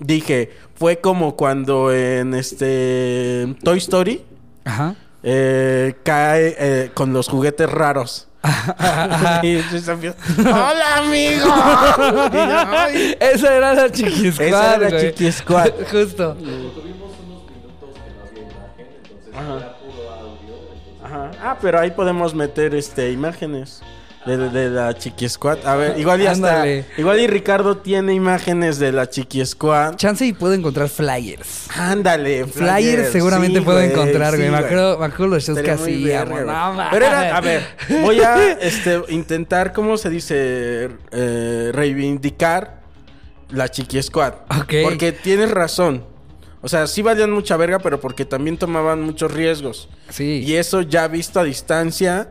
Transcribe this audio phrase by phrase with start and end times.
[0.00, 4.24] Dije, fue como cuando en este Toy Story
[4.64, 4.94] Ajá.
[5.22, 8.26] eh, cae eh, con los juguetes raros.
[9.42, 11.44] Y entonces empieza, ¡Hola, amigo!
[12.32, 13.16] Y yo, "Ay".
[13.20, 15.00] Esa era la Chiqui Squad, Esa era güey.
[15.12, 15.70] Chiqui Squad.
[15.92, 16.36] Justo.
[21.04, 21.30] Ajá.
[21.42, 23.82] Ah, pero ahí podemos meter este imágenes
[24.26, 25.66] de, la Chiqui Squad.
[25.66, 29.96] A ver, igual y hasta, igual y Ricardo tiene imágenes de la Chiqui Squad.
[29.96, 31.68] Chance y puedo encontrar flyers.
[31.74, 34.48] Ándale, Flyers seguramente sí, puedo encontrar, güey.
[34.48, 36.88] sí, me, acuerdo, me acuerdo los shows que mames.
[36.90, 37.62] Pero era, a ver,
[38.02, 40.90] voy a este, intentar, ¿cómo se dice?
[41.10, 42.82] Eh, reivindicar
[43.50, 44.34] la Chiqui Squad.
[44.60, 44.74] Ok.
[44.82, 46.04] Porque tienes razón.
[46.62, 49.88] O sea, sí valían mucha verga, pero porque también tomaban muchos riesgos.
[50.10, 50.42] Sí.
[50.46, 52.28] Y eso ya visto a distancia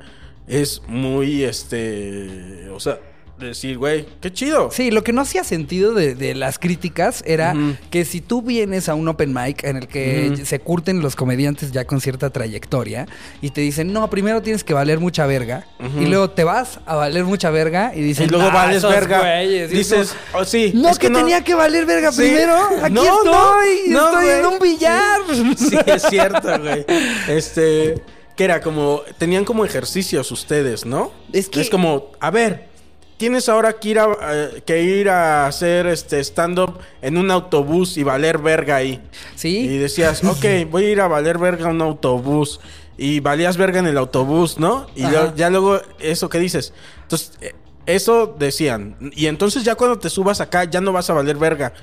[0.50, 3.00] es muy, este, o sea,
[3.40, 4.70] decir, güey, qué chido.
[4.70, 7.54] Sí, lo que no hacía sentido de, de las críticas era
[7.90, 11.72] que si tú vienes a un open mic en el que se curten los comediantes
[11.72, 13.06] ya con cierta trayectoria
[13.42, 15.66] y te dicen, no, primero tienes que valer mucha verga
[15.98, 19.20] y luego te vas a valer mucha verga y Y dices, luego "Nah, vales verga.
[19.22, 20.74] güeyes", y es Dices, oh, sí.
[20.76, 22.24] no, es que, tenía que valer verga Sí.
[22.24, 22.58] primero.
[22.84, 25.20] Aquí No, no, estoy, no, estoy en un billar.
[25.58, 26.86] Sí, es cierto, güey.
[27.30, 28.02] Este,
[28.40, 31.12] que era como, tenían como ejercicios ustedes, ¿no?
[31.34, 32.70] Es que- Es como, a ver,
[33.18, 37.98] tienes ahora que ir a, eh, que ir a hacer este stand-up en un autobús
[37.98, 39.02] y valer verga ahí.
[39.36, 39.58] Sí.
[39.58, 42.62] Y decías, ok, voy a ir a valer verga a un autobús.
[42.98, 44.88] Y valías verga en el autobús, ¿no?
[44.96, 45.02] Y
[45.36, 46.72] ya luego, eso que dices.
[47.02, 47.56] Entonces, eh,
[47.88, 48.96] eso decían.
[49.18, 51.74] Y entonces ya cuando te subas acá, ya no vas a valer verga.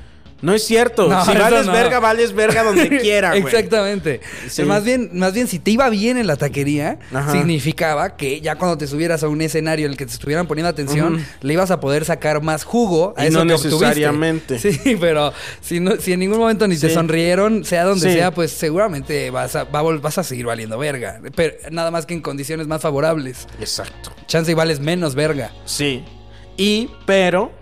[0.43, 1.09] No es cierto.
[1.09, 1.73] No, si vales no.
[1.73, 3.43] verga, vales verga donde quiera, güey.
[3.43, 4.21] Exactamente.
[4.49, 4.65] Sí.
[4.65, 7.33] Más bien, más bien, si te iba bien en la taquería, Ajá.
[7.33, 10.69] significaba que ya cuando te subieras a un escenario en el que te estuvieran poniendo
[10.69, 13.79] atención, le ibas a poder sacar más jugo a Y eso no que obtuviste.
[13.87, 14.59] necesariamente.
[14.59, 15.33] Sí, pero
[15.63, 18.15] si, no, si en ningún momento ni te sonrieron, sea donde Sí.
[18.17, 21.21] sea, pues seguramente vas a, vas a seguir valiendo verga.
[21.35, 23.47] Pero nada más que en condiciones más favorables.
[23.59, 24.13] Exacto.
[24.27, 25.53] Chance y vales menos verga.
[25.65, 26.05] Sí.
[26.59, 27.53] Y, pero,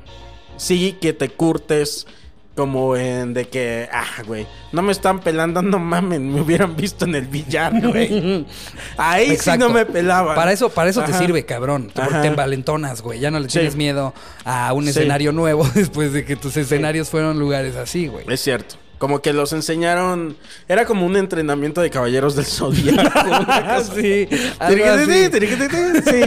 [0.56, 2.06] sí que te curtes
[2.54, 7.04] como en de que, ah, güey, no me están pelando, no mamen, me hubieran visto
[7.04, 8.46] en el billar, güey.
[8.96, 9.52] Ahí Exacto.
[9.52, 10.34] sí no me pelaban.
[10.36, 11.90] Para eso, para eso te sirve, cabrón.
[11.94, 12.22] Porque Ajá.
[12.22, 13.18] te envalentonas, güey.
[13.20, 13.54] Ya no le Sí.
[13.58, 14.90] tienes miedo a un Sí.
[14.90, 18.24] escenario nuevo después de que tus escenarios fueron lugares así, güey.
[18.28, 18.76] Es cierto.
[18.98, 20.36] Como que los enseñaron.
[20.68, 23.02] Era como un entrenamiento de caballeros del zodiaco.
[23.20, 23.84] cosa.
[23.94, 24.28] sí,
[26.04, 26.22] Sí.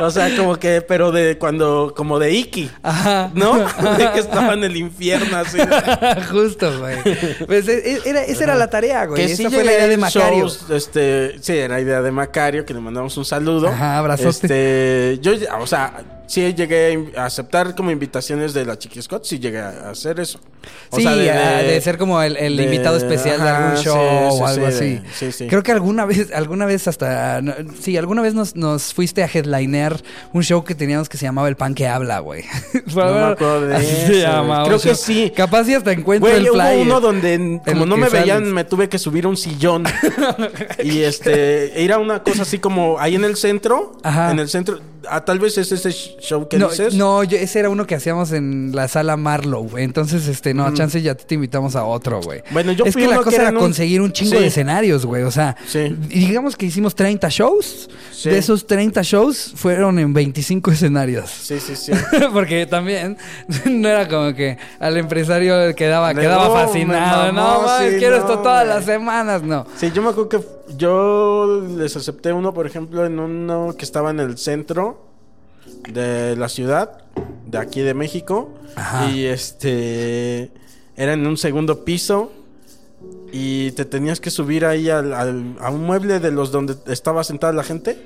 [0.00, 2.70] O sea, como que, pero de cuando, como de Iki.
[2.82, 3.30] Ajá.
[3.34, 3.58] ¿No?
[3.98, 5.58] De que estaba en el infierno así.
[6.30, 6.96] Justo, güey.
[7.46, 9.26] Pues, e- e- era- esa era la tarea, güey.
[9.26, 10.38] Que Esa sí fue la idea de Macario.
[10.48, 13.68] shows, este, sí, era idea de Macario, que le mandamos un saludo.
[13.68, 14.28] Ajá, abrazote.
[14.28, 15.94] Este, yo, o sea,
[16.26, 20.40] sí llegué a aceptar como invitaciones de la Chiqui Scott, sí llegué a hacer eso.
[20.90, 23.94] O sí, sea, de, ser como el, el de- invitado especial de algún show
[24.32, 25.32] sí, o algo sí, así.
[25.32, 25.46] sí.
[25.46, 29.26] Creo que alguna vez, alguna vez hasta, no, sí, alguna vez nos, nos fuiste a
[29.32, 30.00] headlinear
[30.32, 32.44] un show que teníamos que se llamaba El Pan que Habla, güey.
[32.86, 34.64] No me acuerdo de Así eso, se llamaba.
[34.66, 34.96] Creo que show.
[34.96, 35.32] sí.
[35.36, 38.88] Capaz y hasta encuentro Güey, el hubo uno donde como no me veían, me tuve
[38.88, 39.84] que subir a un sillón.
[40.82, 44.30] y este, era una cosa así como ahí en el centro, Ajá.
[44.30, 46.94] en el centro, ah, tal vez es ese sh- show que no, dices.
[46.94, 49.68] no, yo- ese era uno que hacíamos en la sala Marlow.
[49.76, 52.42] Entonces, este, no, chance ya te invitamos a otro, güey.
[52.50, 54.38] Bueno, yo Es fui que la uno que cosa era un- conseguir un chingo Sí.
[54.38, 55.22] de escenarios, güey.
[55.22, 55.94] O sea, Sí.
[56.08, 57.88] digamos que hicimos 30 shows.
[58.12, 58.30] Sí.
[58.30, 61.30] De esos 30 shows fueron en 25 escenarios.
[61.30, 61.92] Sí, sí, sí.
[62.32, 63.16] Porque también
[63.66, 67.32] no era como que al empresario quedaba, quedaba no, me fascinado.
[67.32, 69.42] mamó, no, man, quiero no, esto todas las semanas.
[69.42, 69.66] No.
[69.76, 70.40] Sí, yo me acuerdo que
[70.76, 74.93] yo les acepté uno, por ejemplo, en uno que estaba en el centro
[75.88, 77.04] de la ciudad,
[77.46, 78.50] de aquí de México.
[78.76, 79.10] Ajá.
[79.10, 80.50] Y este.
[80.96, 82.32] Era en un segundo piso.
[83.32, 87.24] Y te tenías que subir ahí al, al- a un mueble de los donde estaba
[87.24, 87.98] sentada la gente.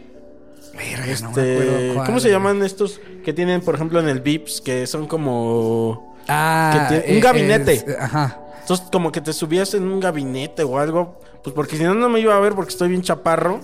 [0.75, 4.21] Verga, no me Este, cuál, ¿Cómo se llaman estos que tienen, por ejemplo, en el
[4.21, 4.61] Vips?
[4.63, 6.17] Que son como.
[6.29, 7.73] Ah, que un gabinete.
[7.75, 8.39] es- ajá.
[8.61, 11.21] Entonces, como que te subías en un gabinete o algo.
[11.43, 13.61] Pues porque si no, no me iba a ver porque estoy bien chaparro.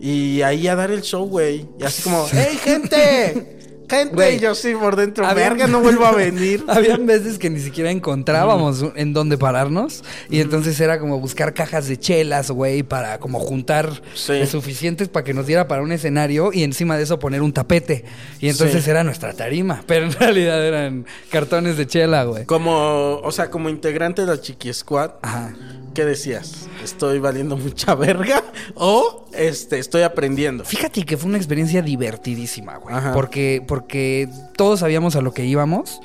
[0.00, 1.66] Y ahí a dar el show, güey.
[1.78, 3.54] Y así como, ¡Hey, gente!
[3.90, 4.14] ¡Gente!
[4.14, 4.38] Güey.
[4.38, 6.62] Yo sí por dentro, Había- verga, no vuelvo a venir.
[6.68, 10.04] Habían veces que ni siquiera encontrábamos en dónde pararnos.
[10.28, 14.44] Y entonces era como buscar cajas de chelas, güey, para como juntar Sí.
[14.46, 18.04] suficientes para que nos diera para un escenario y encima de eso poner un tapete.
[18.40, 18.90] Y entonces Sí.
[18.90, 19.82] era nuestra tarima.
[19.86, 22.44] Pero en realidad eran cartones de chela, güey.
[22.44, 25.54] Como, o sea, como integrante de la Chiqui Squad, Ajá.
[25.98, 26.68] ¿Qué decías?
[26.84, 28.44] ¿Estoy valiendo mucha verga?
[28.76, 30.64] ¿O este, estoy aprendiendo?
[30.64, 32.94] Fíjate que fue una experiencia divertidísima, güey.
[32.94, 33.12] Ajá.
[33.12, 36.00] Porque, porque todos sabíamos a lo que íbamos.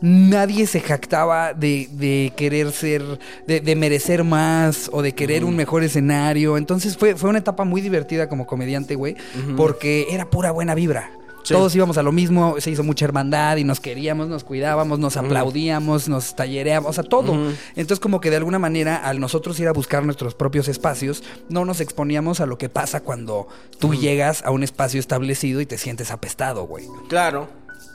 [0.00, 5.54] Nadie se jactaba de, de querer ser, de, de merecer más o de querer un
[5.54, 6.56] mejor escenario.
[6.56, 9.14] Entonces fue, fue una etapa muy divertida como comediante, güey.
[9.56, 11.12] Porque era pura buena vibra.
[11.46, 11.54] Sí.
[11.54, 15.16] Todos íbamos a lo mismo, se hizo mucha hermandad y nos queríamos, nos cuidábamos, nos
[15.16, 17.34] aplaudíamos, nos tallereábamos, o sea, todo.
[17.76, 21.64] Entonces, como que de alguna manera, al nosotros ir a buscar nuestros propios espacios, no
[21.64, 23.46] nos exponíamos a lo que pasa cuando
[23.78, 26.86] tú llegas a un espacio establecido y te sientes apestado, güey.
[27.08, 27.48] Claro.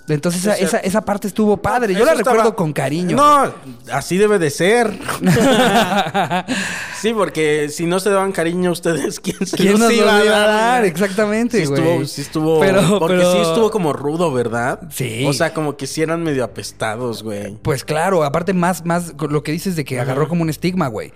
[0.07, 1.93] Entonces, esa, esa, esa parte estuvo padre.
[1.93, 3.15] Yo Eso la estaba- recuerdo con cariño.
[3.15, 3.53] No,
[3.91, 4.91] así debe de ser.
[7.01, 10.25] sí, porque si no se daban cariño ustedes, ¿quién se ¿Quién los nos iba a
[10.25, 10.85] iba a dar?
[10.85, 11.81] Exactamente, Sí güey.
[11.81, 14.79] estuvo, sí estuvo, Pero- porque pero- sí estuvo como rudo, ¿verdad?
[14.91, 15.25] Sí.
[15.27, 17.57] O sea, como que sí eran medio apestados, güey.
[17.61, 21.13] Pues claro, aparte más, más lo que dices de que agarró como un estigma, güey.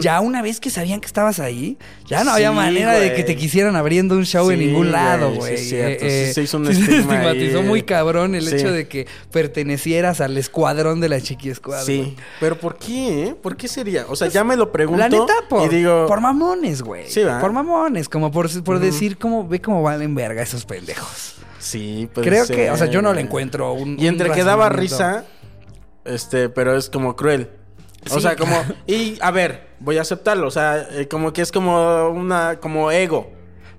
[0.00, 3.36] Ya una vez que sabían que estabas ahí, ya no había manera de que te
[3.36, 5.56] quisieran abriendo un show en ningún lado, güey, güey.
[5.58, 7.62] sí es cierto, Eh, se hizo un sí se estigma ahí, estigmatizó eh.
[7.62, 8.56] muy cabrón el Sí.
[8.56, 11.52] hecho de que pertenecieras al escuadrón de la Chiqui.
[11.84, 13.24] Sí, pero ¿por qué?
[13.28, 13.34] eh?
[13.34, 14.06] ¿Por qué sería?
[14.08, 17.08] O sea, ya me lo pregunto La neta, por, y digo, por mamones, güey.
[17.08, 17.40] Sí, ¿verdad?
[17.40, 21.34] por mamones, como por, por decir cómo ve cómo valen verga esos pendejos.
[21.58, 22.56] sí, puede Creo ser.
[22.56, 23.98] que, o sea, yo no le encuentro un.
[23.98, 25.24] Y entre un que daba risa,
[26.04, 27.50] este, pero es como cruel.
[28.10, 28.20] O Sí.
[28.22, 28.56] sea, como
[28.86, 32.90] y a ver, voy a aceptarlo, o sea, eh, como que es como una como
[32.90, 33.30] ego.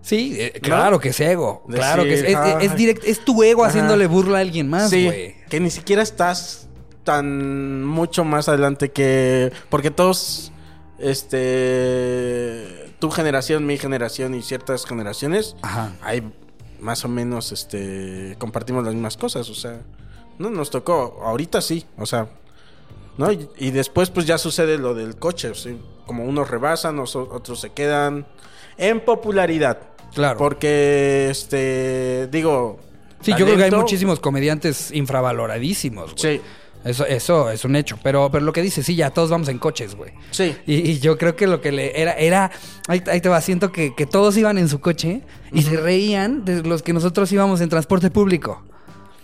[0.02, 1.64] Sí, eh, claro que es ego.
[1.68, 2.24] Decir, claro que es.
[2.24, 3.70] Es, es direct- es tu ego Ajá.
[3.70, 5.36] haciéndole burla a alguien más, sí, güey.
[5.50, 6.68] que ni siquiera estás
[7.04, 10.52] tan mucho más adelante que porque todos
[11.00, 15.94] este tu generación, mi generación y ciertas generaciones Ajá.
[16.02, 16.32] hay
[16.80, 19.82] más o menos este compartimos las mismas cosas, o sea,
[20.40, 22.28] no nos tocó, ahorita sí, o sea,
[23.18, 23.32] ¿no?
[23.32, 25.80] Y, y después pues ya sucede lo del coche, ¿sí?
[26.06, 28.26] como unos rebasan, os- otros se quedan
[28.78, 29.80] en popularidad.
[30.14, 30.38] Claro.
[30.38, 32.80] Porque este digo,
[33.22, 36.38] Sí, yo creo que hay muchísimos comediantes infravaloradísimos, güey.
[36.38, 36.42] Sí.
[36.84, 38.00] Eso, eso es un hecho.
[38.02, 40.14] Pero, pero lo que dice, sí, ya todos vamos en coches, güey.
[40.32, 40.56] Sí.
[40.66, 42.52] Y, y yo creo que lo que le era, era,
[42.88, 45.22] ahí, ahí te va, siento que, que todos iban en su coche
[45.52, 48.64] y se reían de los que nosotros íbamos en transporte público.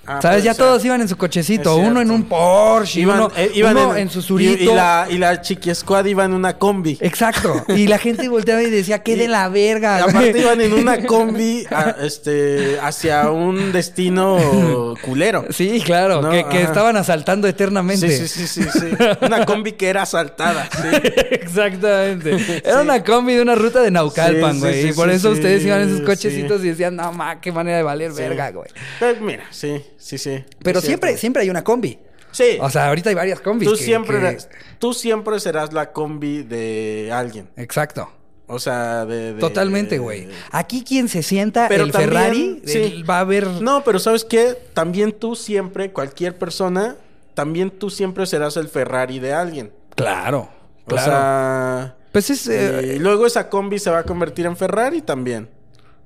[0.10, 0.44] Ah, ¿Sabes?
[0.44, 0.64] Ya ser.
[0.66, 1.76] todos iban en su cochecito.
[1.76, 4.64] Uno en un Porsche, Iban, uno, eh, iban uno en, su surito.
[4.64, 6.98] Y, y la, y la chiqui squad iba en una combi.
[7.02, 7.66] Exacto.
[7.78, 10.04] Y la gente volteaba y decía, qué de la verga.
[10.04, 15.46] Aparte iban en una combi a- este, hacia un destino culero.
[15.50, 18.10] Sí, claro, No, que, estaban asaltando eternamente.
[18.10, 18.86] Sí, sí, sí, sí, sí.
[19.22, 20.70] Una combi que era asaltada.
[20.72, 20.88] sí.
[21.32, 22.62] Exactamente.
[22.64, 24.82] Era una combi de una ruta de Naucalpan, Sí, sí, güey.
[24.84, 27.78] sí, y por eso ustedes iban en sus cochecitos y decían, no, ma, qué manera
[27.78, 28.70] de valer verga, güey.
[29.00, 30.44] Pero mira, sí, sí, sí.
[30.64, 31.22] Pero siempre, cierto.
[31.22, 32.00] siempre hay una combi.
[32.32, 32.58] Sí.
[32.62, 33.68] O sea, ahorita hay varias combis.
[33.70, 34.38] tú que- siempre, que-
[34.80, 37.50] tú siempre serás la combi de alguien.
[37.56, 38.12] Exacto.
[38.50, 39.34] O sea, de.
[39.34, 40.28] de- Totalmente, güey.
[40.52, 43.04] Aquí quien se sienta Pero el también, Ferrari sí.
[43.04, 43.46] va a ver.
[43.48, 44.56] No, pero ¿sabes qué?
[44.74, 46.96] También tú siempre, cualquier persona,
[47.34, 49.72] también tú siempre serás el Ferrari de alguien.
[49.96, 50.50] Claro.
[50.86, 51.12] O Claro.
[51.12, 51.96] sea.
[52.14, 52.48] pues es.
[52.48, 55.50] eh, y luego esa combi se va a convertir en Ferrari también.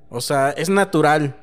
[0.08, 1.36] O sea, es natural.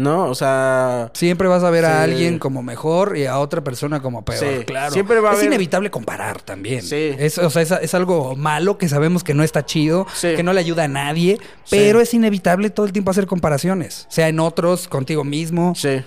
[0.00, 0.24] ¿No?
[0.28, 4.24] O sea, Siempre vas a ver a alguien como mejor y a otra persona como
[4.24, 4.38] peor.
[4.38, 4.90] Sí, claro.
[4.92, 6.82] siempre va a es haber- inevitable comparar también.
[6.82, 7.14] Sí.
[7.18, 10.34] Es, o sea, es, es algo malo que sabemos que no está chido, Sí.
[10.34, 11.38] que no le ayuda a nadie,
[11.70, 14.06] pero es inevitable todo el tiempo hacer comparaciones.
[14.10, 15.74] Sea en otros, contigo mismo.
[15.76, 16.02] sí.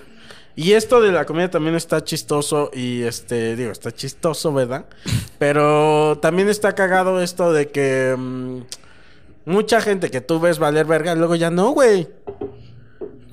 [0.56, 4.84] Y esto de la comida también está chistoso y este, digo, está chistoso, ¿verdad?
[5.40, 8.60] Pero también está cagado esto de que mm,
[9.46, 12.06] mucha gente que tú ves valer verga, luego ya no, güey.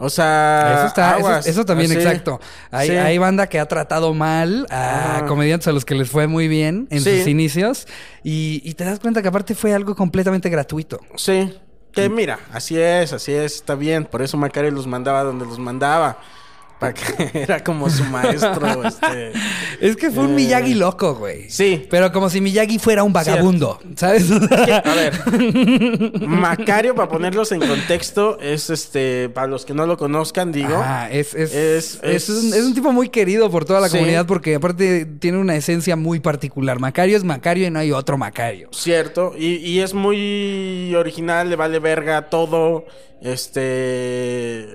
[0.03, 1.99] O sea, Eso está, eso- aguas, eso, también, así.
[1.99, 2.41] exacto.
[2.71, 2.95] Hay, Sí.
[2.95, 6.87] hay banda que ha tratado mal a comediantes a los que les fue muy bien
[6.89, 7.19] en Sí.
[7.19, 7.87] sus inicios
[8.23, 10.99] y, y te das cuenta que aparte fue algo completamente gratuito.
[11.15, 11.53] Sí.
[11.91, 14.05] Que mira, así es, así es, está bien.
[14.05, 16.17] Por eso Macario los mandaba donde los mandaba.
[17.33, 19.31] Era como su maestro, este.
[19.79, 21.49] Es que fue un Eh, Miyagi loco, güey.
[21.49, 21.85] sí.
[21.89, 24.29] Pero como si Miyagi fuera un vagabundo, ¿sabes?
[24.31, 24.37] A
[24.95, 30.75] ver, Macario, para ponerlos en contexto, es este, para los que no lo conozcan, digo.
[30.77, 33.89] Ajá, es, es, Es- es, es- un, es un tipo muy querido por toda la
[33.89, 33.97] Sí.
[33.97, 36.79] comunidad porque aparte tiene una esencia muy particular.
[36.79, 38.69] Macario es Macario y no hay otro Macario.
[38.71, 42.85] Cierto, y, y es muy original, le vale verga todo.
[43.21, 44.67] Este.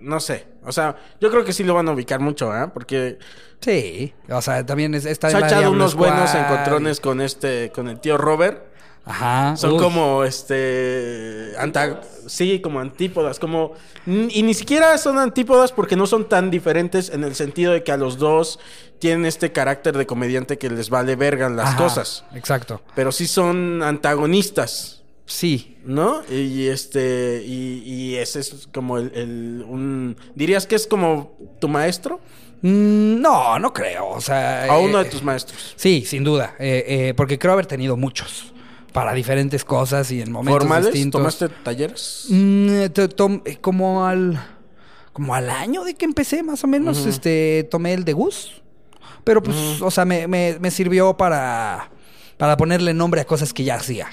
[0.00, 0.44] No sé.
[0.64, 2.68] O sea, yo creo que sí lo van a ubicar mucho, ¿eh?
[2.72, 3.18] Porque
[3.60, 7.88] Sí, o sea, también es, está se ha echado unos buenos encontrones con este, con
[7.88, 8.64] el tío Robert.
[9.04, 9.56] Ajá.
[9.56, 13.72] Son como, este, anta- sí, como antípodas, como,
[14.06, 17.90] y ni siquiera son antípodas porque no son tan diferentes en el sentido de que
[17.90, 18.60] a los dos
[19.00, 22.80] tienen este carácter de comediante que les vale verga las Ajá, cosas, Exacto.
[22.94, 25.01] pero sí son antagonistas,
[25.32, 25.76] Sí.
[25.84, 26.22] ¿no?
[26.30, 31.68] Y este, y, y ese es como el, el- un, dirías que es como tu
[31.68, 32.20] maestro
[32.64, 34.08] Mm, no, no creo.
[34.10, 34.68] O sea.
[34.68, 35.74] eh, uno de tus maestros.
[35.74, 36.54] Sí, sin duda.
[36.60, 38.52] Eh, eh, porque creo haber tenido muchos.
[38.92, 40.92] Para diferentes cosas y en momentos ¿Formales?
[40.92, 41.18] distintos.
[41.20, 42.26] ¿Tomaste talleres?
[42.28, 42.84] Mm,
[43.16, 44.38] to- eh, como al
[45.12, 48.62] como al año de que empecé más o menos este tomé el de Gus
[49.24, 51.90] pero pues o sea me, me- me sirvió para
[52.38, 54.08] para ponerle nombre a cosas que ya hacía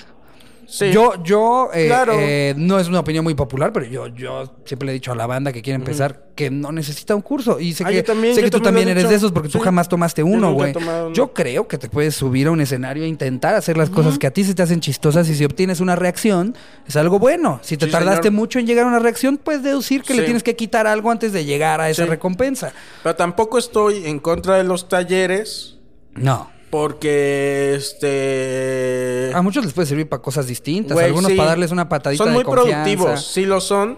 [0.69, 0.91] Sí.
[0.91, 2.13] yo yo eh, Claro.
[2.19, 5.15] eh, no es una opinión muy popular pero yo yo siempre le he dicho a
[5.15, 8.35] la banda que quiere empezar que no necesita un curso y sé Ah, que también,
[8.35, 9.09] sé que tú también eres dicho.
[9.09, 10.73] de esos porque tú jamás tomaste uno güey
[11.13, 14.27] yo creo que te puedes subir a un escenario e intentar hacer las cosas que
[14.27, 16.55] a ti se te hacen chistosas y si obtienes una reacción
[16.88, 17.59] es algo bueno.
[17.63, 18.33] Si te Sí, tardaste señor.
[18.33, 21.33] mucho en llegar a una reacción, puedes deducir que le tienes que quitar algo antes
[21.33, 22.73] de llegar a esa recompensa.
[23.03, 25.77] Pero tampoco estoy en contra de los talleres.
[26.15, 26.49] No.
[26.69, 29.31] Porque este.
[29.33, 30.97] A muchos les puede servir para cosas distintas.
[30.97, 31.38] Algunos sí.
[31.38, 32.83] para darles una patadita Son de muy confianza.
[32.83, 33.97] productivos, sí lo son.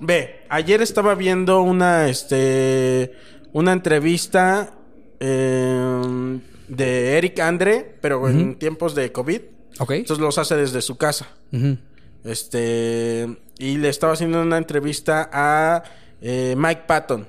[0.00, 3.12] Ve, ayer estaba viendo una este.
[3.52, 4.74] Una entrevista
[5.20, 6.38] eh,
[6.68, 9.40] de Eric Andre, pero en tiempos de COVID.
[9.78, 9.90] Ok.
[9.92, 11.28] Entonces los hace desde su casa.
[12.24, 13.28] Este.
[13.58, 15.84] Y le estaba haciendo una entrevista a
[16.20, 17.26] eh, Mike Patton,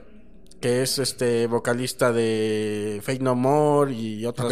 [0.65, 4.51] que es este vocalista de Fake No More y otros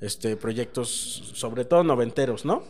[0.00, 0.88] este, proyectos,
[1.32, 2.64] sobre todo noventeros, ¿no?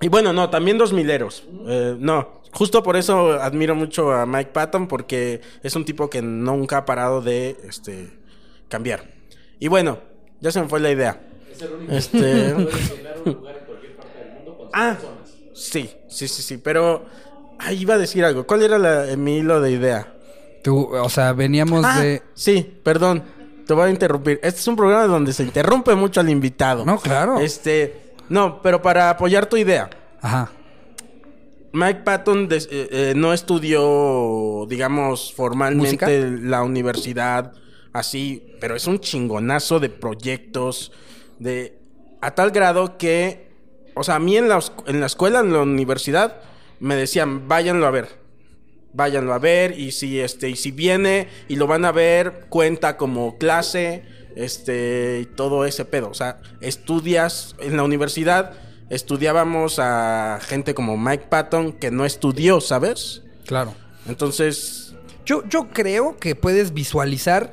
[0.00, 1.42] Y bueno, no, también dos mileros.
[1.66, 6.22] Eh, no, justo por eso admiro mucho a Mike Patton, porque es un tipo que
[6.22, 8.20] nunca ha parado de este,
[8.68, 9.10] cambiar.
[9.58, 9.98] Y bueno,
[10.40, 11.26] ya se me fue la idea.
[11.88, 12.54] Este.
[14.72, 14.96] ah,
[15.52, 16.56] sí, sí, sí, sí.
[16.58, 17.04] Pero
[17.58, 18.46] ahí iba a decir algo.
[18.46, 20.13] ¿Cuál era la, mi hilo de idea?
[20.64, 22.22] Tú, o sea, veníamos Ah, de.
[22.34, 23.22] sí, perdón.
[23.66, 24.40] Te voy a interrumpir.
[24.42, 26.84] Este es un programa donde se interrumpe mucho al invitado.
[26.84, 27.38] No, claro.
[27.38, 29.88] Este, no, pero para apoyar tu idea.
[30.20, 30.50] Ajá.
[31.72, 36.08] Mike Patton des- eh, eh, no estudió, digamos, formalmente ¿Música?
[36.08, 37.52] la universidad,
[37.92, 40.92] así, pero es un chingonazo de proyectos,
[41.38, 41.78] de
[42.20, 43.50] a tal grado que,
[43.94, 46.36] o sea, a mí en la, en la escuela, en la universidad,
[46.80, 48.08] me decían, váyanlo a ver,
[48.94, 52.96] váyanlo a ver, y si este, y si viene y lo van a ver, cuenta
[52.96, 54.04] como clase,
[54.36, 56.08] este, y todo ese pedo.
[56.08, 58.52] O sea, estudias en la universidad,
[58.90, 63.22] estudiábamos a gente como Mike Patton que no estudió, ¿sabes?
[63.46, 63.74] Claro.
[64.06, 64.80] Entonces,
[65.26, 67.50] Yo, yo creo que puedes visualizar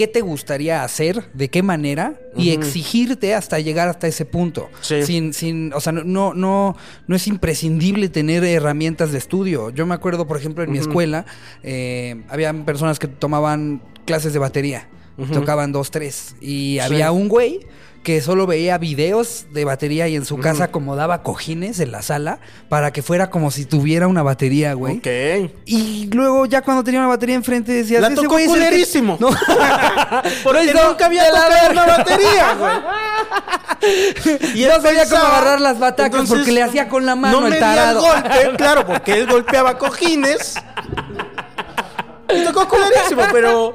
[0.00, 4.70] qué te gustaría hacer, de qué manera, y exigirte hasta llegar hasta ese punto.
[4.80, 5.02] Sí.
[5.02, 6.74] Sin, sin, o sea, no, no, no,
[7.06, 9.68] no es imprescindible tener herramientas de estudio.
[9.68, 11.26] Yo me acuerdo, por ejemplo, en mi escuela,
[11.62, 14.88] eh, habían personas que tomaban clases de batería.
[15.34, 16.34] Tocaban dos, tres.
[16.40, 17.60] Y había un güey
[18.02, 22.38] que solo veía videos de batería y en su casa acomodaba cojines en la sala
[22.70, 24.96] para que fuera como si tuviera una batería, güey.
[24.98, 25.50] ok.
[25.66, 28.00] Y luego ya cuando tenía una batería enfrente decías...
[28.00, 29.18] La "Ese tocó güey es el que-" culerísimo.
[29.20, 29.28] No.
[30.42, 32.72] Porque No, nunca había tocado una batería, güey.
[34.54, 37.46] Y no sabía cómo agarrar las batacas Entonces, porque le hacía con la mano no
[37.46, 38.00] el tarado.
[38.02, 40.54] golpe, claro, porque él golpeaba cojines.
[42.34, 43.72] Y tocó culerísimo, pero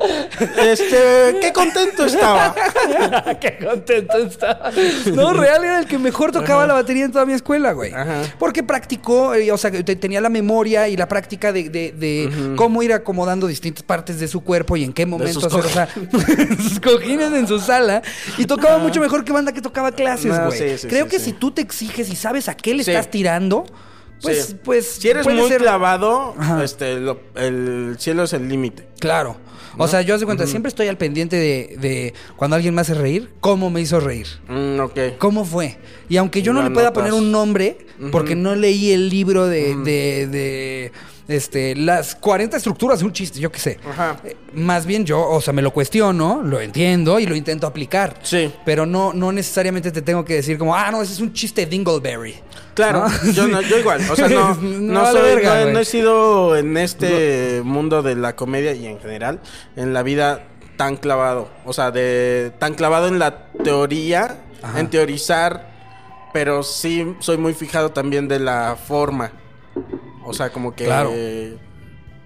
[0.57, 2.55] este, qué contento estaba.
[3.41, 4.71] Qué contento estaba.
[5.13, 7.93] No, real era el que mejor tocaba la batería en toda mi escuela, güey.
[7.93, 8.21] Ajá.
[8.39, 12.55] Porque practicó, eh, o sea, te- tenía la memoria y la práctica de, de- de
[12.55, 15.87] cómo ir acomodando distintas partes de su cuerpo y en qué momento hacer, o sea,
[16.61, 18.01] sus cojines en su sala.
[18.37, 20.57] Y tocaba mucho mejor que banda que tocaba clases, No, güey.
[20.57, 23.09] sí, sí, Creo sí, que si tú te exiges y sabes a qué le estás
[23.09, 23.65] tirando,
[24.21, 24.55] pues, Sí.
[24.63, 24.85] pues.
[24.87, 26.63] si eres puede muy ser- clavado, Ajá.
[26.63, 28.87] este, lo- el cielo es el límite.
[28.99, 29.37] Claro.
[29.77, 32.93] O sea, yo hace cuenta, siempre estoy al pendiente de, de cuando alguien me hace
[32.93, 34.25] reír, cómo me hizo reír.
[34.47, 34.99] Mm, ok.
[35.17, 35.77] ¿Cómo fue?
[36.07, 37.77] Y aunque yo no le pueda poner un nombre,
[38.11, 40.91] porque no leí el libro de, de, de,
[41.27, 43.79] este, las 40 estructuras de un chiste, yo qué sé.
[43.89, 44.17] Ajá.
[44.23, 48.19] Eh, Más bien yo, o sea, me lo cuestiono, lo entiendo y lo intento aplicar.
[48.23, 48.53] Sí.
[48.65, 51.65] Pero no, no necesariamente te tengo que decir como, ah, no, ese es un chiste
[51.65, 52.35] Dingleberry.
[52.75, 53.31] Claro, ¿No?
[53.31, 54.01] yo, no- yo igual.
[54.11, 58.35] O sea, no, No no, soy- verga, no he- sido en este mundo de la
[58.35, 59.39] comedia y en general,
[59.75, 60.43] en la vida
[60.77, 61.49] tan clavado.
[61.65, 64.79] O sea, de tan clavado en la teoría, Ajá.
[64.79, 65.73] en teorizar,
[66.33, 69.31] pero sí soy muy fijado también de la forma.
[70.25, 70.85] O sea, como que...
[70.85, 71.11] Claro.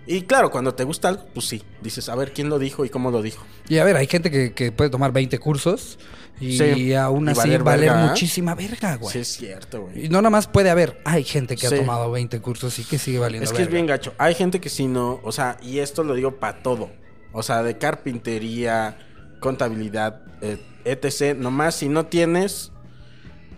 [0.08, 1.62] Y claro, cuando te gusta algo, pues sí.
[1.84, 3.46] Dices, a ver, ¿quién lo dijo y cómo lo dijo?
[3.68, 6.00] Y a ver, hay gente que, que puede tomar 20 cursos
[6.40, 6.94] y Sí.
[6.96, 8.08] aún Y así valer valer, verga, ¿eh?
[8.08, 9.14] muchísima verga, güey.
[9.14, 10.06] Sí, es cierto, güey.
[10.06, 11.76] Y no nada más puede haber, hay gente que Sí.
[11.76, 14.14] ha tomado 20 cursos y que sigue valiendo Es que es bien gacho.
[14.18, 16.90] Hay gente que si no, o sea, y esto lo digo para todo.
[17.32, 18.98] O sea, de carpintería,
[19.40, 21.38] contabilidad, eh, etc.
[21.38, 22.72] Nomás si no tienes,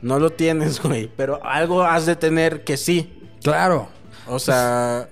[0.01, 1.09] no lo tienes, güey.
[1.15, 3.13] Pero algo has de tener que sí.
[3.41, 3.87] Claro.
[4.27, 5.09] O sea,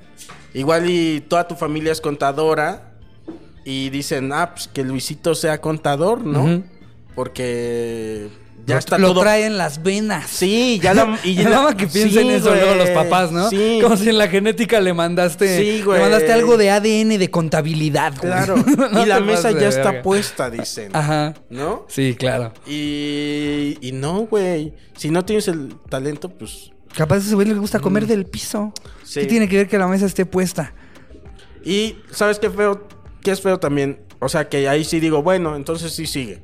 [0.53, 2.91] igual y toda tu familia es contadora
[3.65, 6.63] y dicen, ah, pues que Luisito sea contador, ¿no?
[7.15, 8.29] Porque
[8.65, 9.21] ya lo, está lo todo.
[9.21, 10.29] trae en las venas.
[10.29, 11.19] Sí, ya la.
[11.23, 13.49] Y Me la- que piensen Sí, eso luego los papás, ¿no?
[13.49, 13.79] Sí.
[13.81, 15.57] Como si en la genética le mandaste.
[15.57, 15.97] Sí, güey.
[15.97, 18.31] Le mandaste algo de ADN de contabilidad, güey.
[18.31, 18.55] Claro.
[18.91, 20.01] No y la mesa ya está verga.
[20.03, 20.95] puesta, dicen.
[20.95, 21.33] Ajá.
[21.49, 21.85] ¿No?
[21.89, 22.53] Sí, claro.
[22.65, 24.73] Y, y no, güey.
[24.95, 26.71] Si no tienes el talento, pues.
[26.96, 28.74] Capaz ese güey le gusta comer del piso.
[29.03, 29.22] Sí.
[29.22, 30.74] ¿Qué tiene que ver que la mesa esté puesta?
[31.63, 32.88] Y, ¿sabes qué feo?
[33.22, 34.00] ¿Qué es feo también?
[34.19, 36.41] O sea, que ahí sí digo, bueno, entonces sí sigue.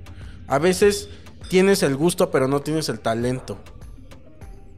[0.48, 1.10] A veces
[1.50, 3.60] tienes el gusto, pero no tienes el talento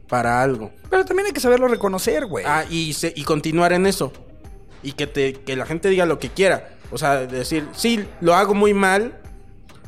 [0.08, 0.72] para algo.
[0.90, 2.44] Pero también hay que saberlo reconocer, güey.
[2.46, 4.12] Ah, y, se- y continuar en eso.
[4.82, 6.76] Y que, te, que la gente diga lo que quiera.
[6.90, 9.18] O sea, decir, sí, lo hago muy mal.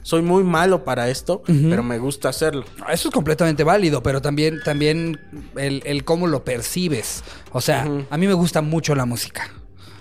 [0.02, 2.64] Soy muy malo para esto, pero me gusta hacerlo.
[2.90, 5.20] Eso es completamente válido, pero también, también
[5.56, 7.22] el, el cómo lo percibes.
[7.52, 9.48] O sea, a mí me gusta mucho la música.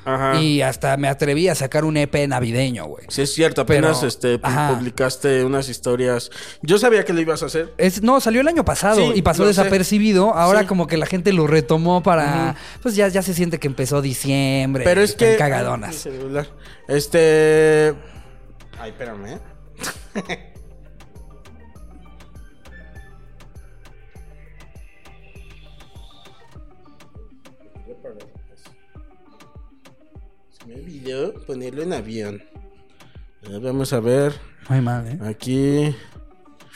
[0.05, 0.41] Ajá.
[0.41, 3.05] Y hasta me atreví a sacar un EP navideño, güey.
[3.09, 4.73] Sí, es cierto, apenas Pero- este, ajá.
[4.73, 6.31] publicaste unas historias.
[6.63, 7.73] Yo sabía que lo ibas a hacer.
[7.77, 9.49] Es, no, salió el año pasado Sí, y pasó sé.
[9.49, 10.33] desapercibido.
[10.33, 10.65] Ahora Sí.
[10.65, 12.55] como que la gente lo retomó para...
[12.81, 14.83] Pues ya, ya se siente que empezó diciembre.
[14.83, 15.35] Pero es que.
[15.35, 16.07] cagadonas.
[16.87, 17.93] Este.
[18.79, 19.37] Ay, espérame, ¿eh?
[30.49, 32.43] Se me olvidó ponerlo en avión.
[33.61, 34.33] Vamos a ver.
[34.69, 35.19] Muy mal, ¿eh?
[35.27, 35.95] Aquí.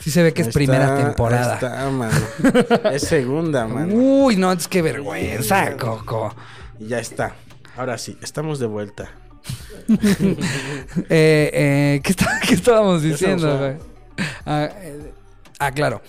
[0.00, 1.54] Sí se ve que es primera temporada.
[1.54, 2.18] está, mano.
[2.92, 3.94] es segunda, mano.
[3.94, 6.34] Uy, no, es que vergüenza, Coco.
[6.78, 7.36] Y ya está.
[7.76, 9.10] Ahora sí, estamos de vuelta.
[11.08, 13.72] Eh, eh, ¿qué, está- qué estábamos diciendo, güey?
[14.46, 15.12] Ah, eh,
[15.58, 16.00] ah, claro.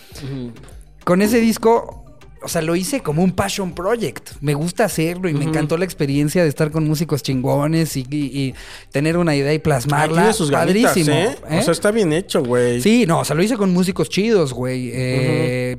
[1.04, 2.06] Con ese disco,
[2.42, 4.32] o sea, lo hice como un passion project.
[4.42, 8.16] Me gusta hacerlo y me encantó la experiencia de estar con músicos chingones y, y-
[8.40, 8.56] y
[8.92, 10.22] tener una idea y plasmarla.
[10.22, 11.36] tiene sus ganitas, Padrísimo.
[11.50, 12.82] O sea, está bien hecho, güey.
[12.82, 14.92] Sí, no, o sea, lo hice con músicos chidos, güey.
[14.94, 15.78] Eh,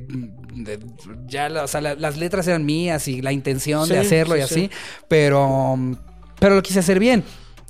[1.28, 4.42] ya, o sea, la- las letras eran mías y la intención de hacerlo sí, y
[4.42, 4.70] así, sí.
[5.08, 5.78] pero,
[6.40, 7.22] pero lo quise hacer bien.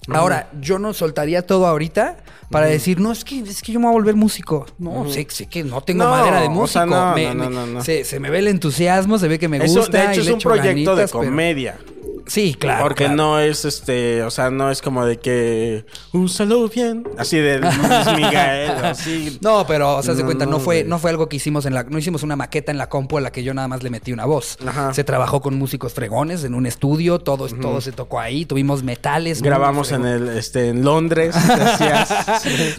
[0.09, 2.17] Ahora, yo no soltaría todo ahorita
[2.51, 4.67] para decir, no, es que, es que yo me voy a volver músico.
[4.79, 6.73] No, sé, sé que no tengo No, madera de o músico.
[6.81, 7.83] sea, no, Me- no, no, me- no, no.
[7.85, 9.99] Se, se me ve el entusiasmo, se ve que me Eso, gusta.
[9.99, 11.77] de y hecho, es le un echo proyecto de ganitas, pero- comedia.
[12.27, 12.83] Sí, claro.
[12.83, 13.17] porque claro.
[13.17, 17.75] no es este, o sea, no es como de que úsalo bien, así de Luis
[18.17, 19.39] Miguel, así.
[19.41, 21.67] No, pero, o sea, se No, cuenta, no, no, fue, no fue algo que hicimos
[21.67, 23.83] en la, no hicimos una maqueta en la compu a la que yo nada más
[23.83, 24.59] le metí una voz.
[24.67, 24.93] Ajá.
[24.93, 29.41] Se trabajó con músicos fregones en un estudio, todo, todo se tocó ahí, tuvimos metales.
[29.41, 31.35] Grabamos en el, este, en Londres.
[31.59, 32.13] decías.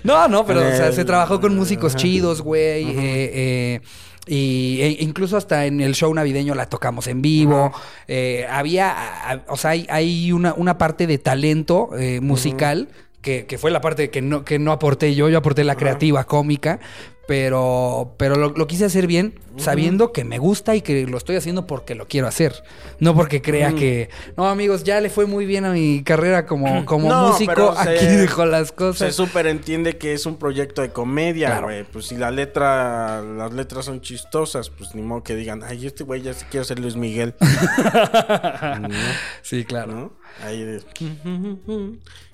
[0.04, 2.84] No, no, pero o sea, se trabajó con músicos chidos, güey.
[2.84, 3.82] eh, eh,
[4.28, 7.72] y e incluso hasta en el show navideño la tocamos en vivo.
[8.08, 8.92] Eh, había,
[9.32, 12.90] a- o sea, hay, hay una, una parte de talento eh, musical.
[13.20, 16.24] Que, que fue la parte que no, que no aporté yo, yo aporté la creativa
[16.24, 16.80] cómica,
[17.28, 21.36] pero, pero lo, lo quise hacer bien, sabiendo que me gusta y que lo estoy
[21.36, 22.64] haciendo porque lo quiero hacer.
[23.00, 26.86] No porque crea que, no, amigos, ya le fue muy bien a mi carrera como,
[26.86, 29.16] como No, músico, se- aquí dejo las Se cosas.
[29.16, 31.68] súper entiende que es un proyecto de comedia, Claro.
[31.68, 31.84] güey.
[31.84, 36.04] Pues si la letra, las letras son chistosas, pues ni modo que digan, ay, este
[36.06, 37.36] güey ya se quiere ser Luis Miguel.
[39.42, 39.92] Sí, claro.
[39.94, 40.12] ¿No?
[40.46, 40.80] Ahí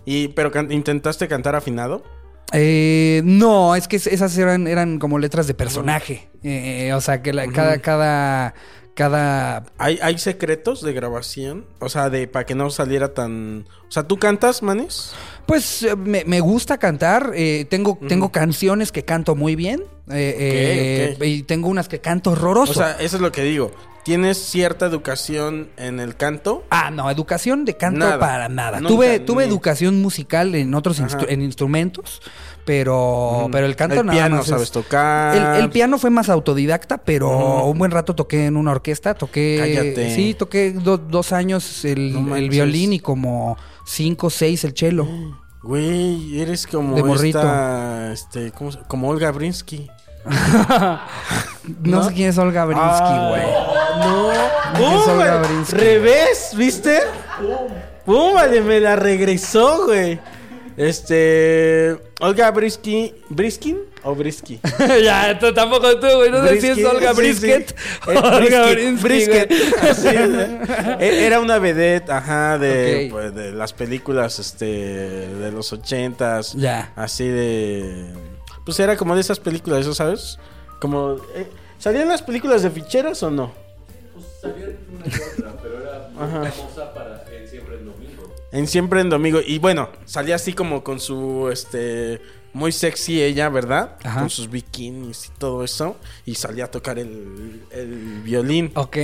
[0.05, 2.03] Y, pero intentaste cantar afinado.
[2.51, 6.29] Eh, no, es que es- esas eran, eran como letras de personaje.
[6.43, 8.53] Eh, o sea, que la- cada, cada,
[8.93, 11.65] cada ¿Hay, ¿Hay secretos de grabación?
[11.79, 13.65] O sea, de para que no saliera tan.
[13.87, 15.13] O sea, ¿tú cantas, manes?
[15.47, 21.15] Pues eh, me, me gusta cantar, eh, tengo, tengo canciones que canto muy bien eh,
[21.19, 22.71] eh, y tengo unas que canto horroroso.
[22.71, 23.71] O sea, eso es lo que digo.
[24.03, 26.63] ¿Tienes cierta educación en el canto?
[26.69, 28.19] ah, no, educación de canto Nada.
[28.19, 28.79] para nada.
[28.81, 32.21] Nunca, tuve tuve ni- educación musical en otros instru- en instrumentos,
[32.65, 35.55] pero, pero el canto el nada piano más sabes es- tocar.
[35.57, 39.57] El, el piano fue más autodidacta, pero un buen rato toqué en una orquesta, toqué...
[39.59, 40.15] Cállate.
[40.15, 45.07] Sí, toqué do- dos años el, No el violín y como cinco, seis el cello.
[45.63, 47.39] Güey, eres como De morrito.
[47.39, 49.89] esta, este, ¿cómo se- como Olga Brinsky.
[51.83, 53.43] No, sé quién es Olga Brinsky, Ah, güey.
[54.03, 54.31] No.
[54.75, 55.09] ¿Quién.
[55.17, 55.75] Olga Brinsky?
[55.77, 56.99] Revés, ¿viste?
[58.05, 58.33] ¡Pum!
[58.33, 60.19] Vale, me la regresó, güey.
[60.75, 61.95] Este.
[62.19, 63.13] Olga Brisky.
[63.29, 64.59] ¿Briskin o Brisky?
[65.03, 66.31] ya, tú tampoco tú, güey.
[66.31, 67.69] No sé si es Brisky, Olga sí, Brisket.
[67.69, 68.11] sí.
[68.11, 68.65] Eh, Olga
[69.01, 69.51] Brisket.
[69.95, 76.53] Sí, eh, Era una vedette, ajá, de, pues, de las películas este, de los ochentas.
[76.53, 76.91] Ya.
[76.95, 78.11] Así de.
[78.65, 80.39] Pues era como de esas películas, ¿eso sabes?
[80.79, 81.17] Como.
[81.35, 81.47] eh,
[81.79, 83.51] ¿Salían las películas de ficheras o no?
[88.51, 89.39] En Siempre en Domingo.
[89.45, 92.21] Y bueno, salía así como con su, este,
[92.53, 93.95] muy sexy ella, ¿verdad?
[94.03, 94.19] Ajá.
[94.21, 95.95] Con sus bikinis y todo eso.
[96.25, 98.71] Y salía a tocar el, el violín.
[98.75, 98.95] Ok.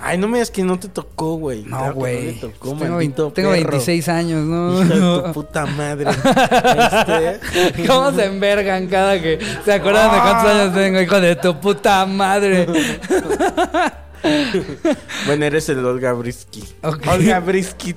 [0.00, 1.62] Ay, no me digas que no te tocó, güey.
[1.64, 2.34] No, güey.
[2.34, 3.70] No tocó, tengo maldito vein- tengo perro.
[3.70, 4.82] 26 años, ¿no?
[4.82, 6.10] Hija de tu puta madre.
[7.50, 11.60] Este, ¿Cómo se envergan cada que se acuerdan de cuántos años tengo, hijo de tu
[11.60, 12.66] puta madre?
[15.26, 16.62] Bueno, eres el Olga Brisky.
[16.82, 17.06] Ok.
[17.06, 17.96] Olga Brisket.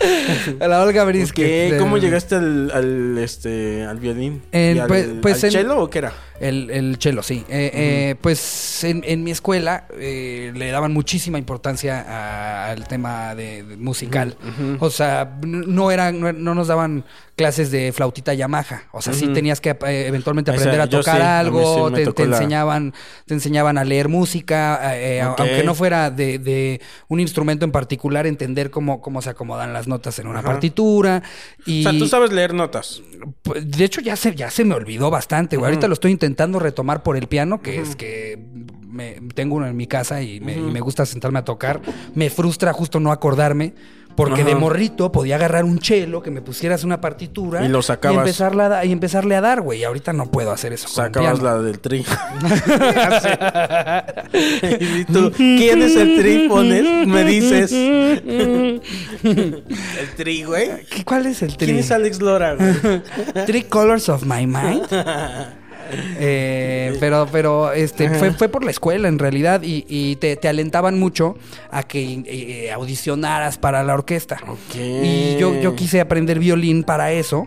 [0.58, 0.58] Brisket.
[0.68, 1.06] La Olga.
[1.32, 1.72] ¿Qué?
[1.72, 4.42] de- ¿Cómo llegaste al, al, este, al violín?
[4.52, 6.12] ¿Y al, pues- pues al en- cello o qué era?
[6.40, 7.44] El, el chelo, sí.
[7.48, 13.34] Eh, eh, pues en, en mi escuela eh, le daban muchísima importancia a- al tema
[13.34, 14.36] de, de musical.
[14.80, 17.04] O sea, no eran, no, no nos daban
[17.36, 18.84] clases de flautita Yamaha.
[18.92, 22.04] O sea, sí tenías que eh, eventualmente O sea, aprender a tocar sí, algo, te,
[22.26, 22.94] la- enseñaban,
[23.26, 28.26] te enseñaban a leer música, eh, aunque no fuera de, de un instrumento en particular,
[28.26, 30.48] entender cómo, cómo se acomodan las notas en una Ajá.
[30.48, 31.22] partitura.
[31.66, 33.02] Y O sea, tú sabes leer notas.
[33.42, 35.68] pues, De hecho, ya se, ya se me olvidó bastante, güey.
[35.70, 38.38] Ahorita lo estoy intentando retomar por el piano, que es que
[38.88, 41.82] me, tengo uno en mi casa y me, y me gusta sentarme a tocar.
[42.14, 43.74] Me frustra justo no acordarme.
[44.16, 44.48] Porque Ajá.
[44.50, 47.64] de morrito podía agarrar un chelo, que me pusieras una partitura.
[47.64, 48.16] Y lo sacabas.
[48.16, 49.80] Y, empezarle a da- y empezarle a dar, güey.
[49.80, 50.88] Y ahorita no puedo hacer eso.
[50.88, 51.98] Sacabas la del tri.
[55.00, 56.48] y tú, ¿quién es el tri?
[56.48, 57.70] Pones, me dices.
[57.72, 58.80] el
[60.16, 60.84] tri, güey.
[60.90, 61.66] ¿Qué- ¿Cuál es el tri?
[61.66, 63.02] ¿Quién es Alex Lora, güey?
[63.46, 64.86] Three Colors of My Mind.
[65.90, 70.48] Eh, pero, pero, este, fue, fue por la escuela en realidad y, y te, te
[70.48, 71.36] alentaban mucho
[71.70, 74.38] a que eh, audicionaras para la orquesta.
[74.74, 77.46] Y yo, yo quise aprender violín para eso.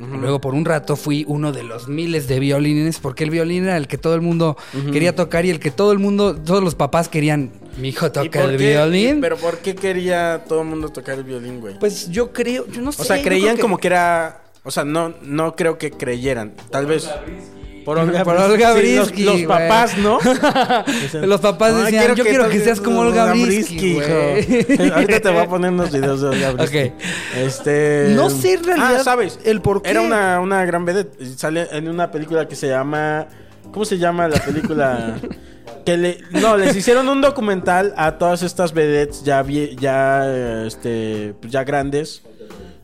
[0.00, 3.76] Luego por un rato fui uno de los miles de violines, porque el violín era
[3.76, 4.56] el que todo el mundo
[4.92, 8.10] quería tocar y el que todo el mundo, todos los papás querían, mi hijo ¿Y
[8.10, 8.56] toca el qué?
[8.56, 9.20] violín.
[9.20, 11.78] ¿Pero por qué quería todo el mundo tocar el violín, güey?
[11.78, 13.02] Pues yo creo, yo no sé.
[13.02, 14.40] O sea, creían como que era...
[14.62, 16.54] O sea, no, no creo que creyeran.
[16.70, 17.06] Tal vez...
[17.84, 18.52] Por Olga Por Brisky.
[18.52, 20.18] Olga Sí, los- Brisky, los, papás, ¿no?
[21.26, 24.02] Los papás decían, yo quiero que seas como Olga Brisky, hijo.
[24.94, 26.92] Ahorita te voy a poner unos videos de Olga Brisky.
[27.36, 28.08] Este...
[28.14, 29.38] No sé en realidad Ah, ¿sabes?
[29.44, 29.90] el por qué.
[29.90, 31.22] Era una, una gran vedette.
[31.36, 33.26] Sale en una película que se llama...
[33.72, 35.16] ¿Cómo se llama la película?
[35.86, 36.18] que le...
[36.32, 41.64] No, les hicieron un documental a todas estas vedettes ya, vie- ya, este, pues ya
[41.64, 42.22] grandes.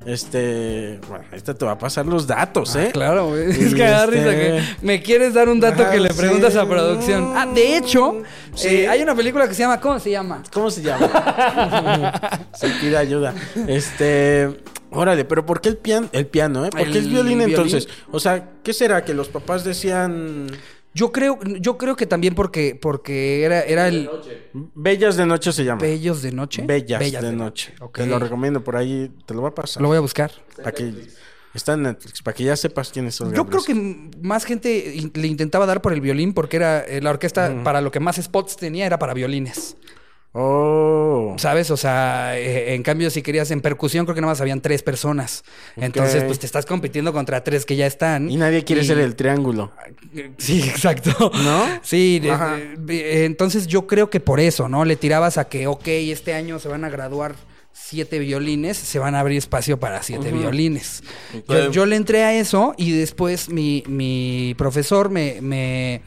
[0.06, 1.00] Este...
[1.08, 2.90] Bueno, ahorita te va a pasar los datos, ¿eh?
[2.92, 3.50] Claro, güey.
[3.50, 4.36] Es que da risa este-
[4.80, 6.16] que me quieres dar un dato que le sí.
[6.18, 7.32] preguntas a producción.
[7.36, 8.22] Ah, de hecho,
[8.54, 8.68] Sí.
[8.68, 10.42] eh, hay una película que se llama, ¿cómo se llama?
[10.52, 12.20] ¿Cómo se llama?
[12.54, 13.34] se pide ayuda.
[13.66, 14.56] Este.
[14.90, 16.08] Órale, pero ¿por qué el piano?
[16.12, 16.70] El piano, ¿eh?
[16.70, 17.50] ¿Por qué el El violín violín.
[17.50, 17.88] entonces?
[18.12, 19.04] O sea, ¿qué será?
[19.04, 20.46] Que los papás decían.
[20.96, 24.08] Yo creo, yo creo que también porque, porque era, era el
[24.74, 25.82] Bellas de noche se llama.
[25.82, 26.62] Bellos de Noche.
[26.66, 27.74] Bellas, de, noche.
[27.92, 29.82] Te lo recomiendo por ahí, te lo voy a pasar.
[29.82, 30.32] Lo voy a buscar.
[30.56, 30.94] Para que-
[31.52, 33.32] Está en Netflix, para que ya sepas quiénes son.
[33.34, 33.62] Yo Gabriel.
[33.64, 37.62] creo que más gente le intentaba dar por el violín porque era eh, la orquesta
[37.62, 39.76] para lo que más spots tenía era para violines.
[40.32, 41.34] Oh.
[41.38, 41.70] ¿Sabes?
[41.70, 44.82] O sea, eh, en cambio, si querías en percusión, creo que nada más habían tres
[44.82, 45.44] personas.
[45.76, 48.30] Entonces, pues te estás compitiendo contra tres que ya están.
[48.30, 49.72] Y nadie quiere Y- ser el triángulo.
[50.38, 51.30] Sí, exacto.
[51.42, 51.64] ¿No?
[51.82, 52.56] Sí, Ajá.
[52.78, 54.84] de- entonces yo creo que por eso, ¿no?
[54.84, 57.34] Le tirabas a que, ok, este año se van a graduar
[57.72, 61.02] siete violines, se van a abrir espacio para siete violines.
[61.48, 66.00] Yo, yo le entré a eso y después mi, mi profesor me, me,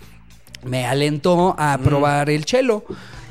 [0.63, 2.84] me alentó a probar el cello.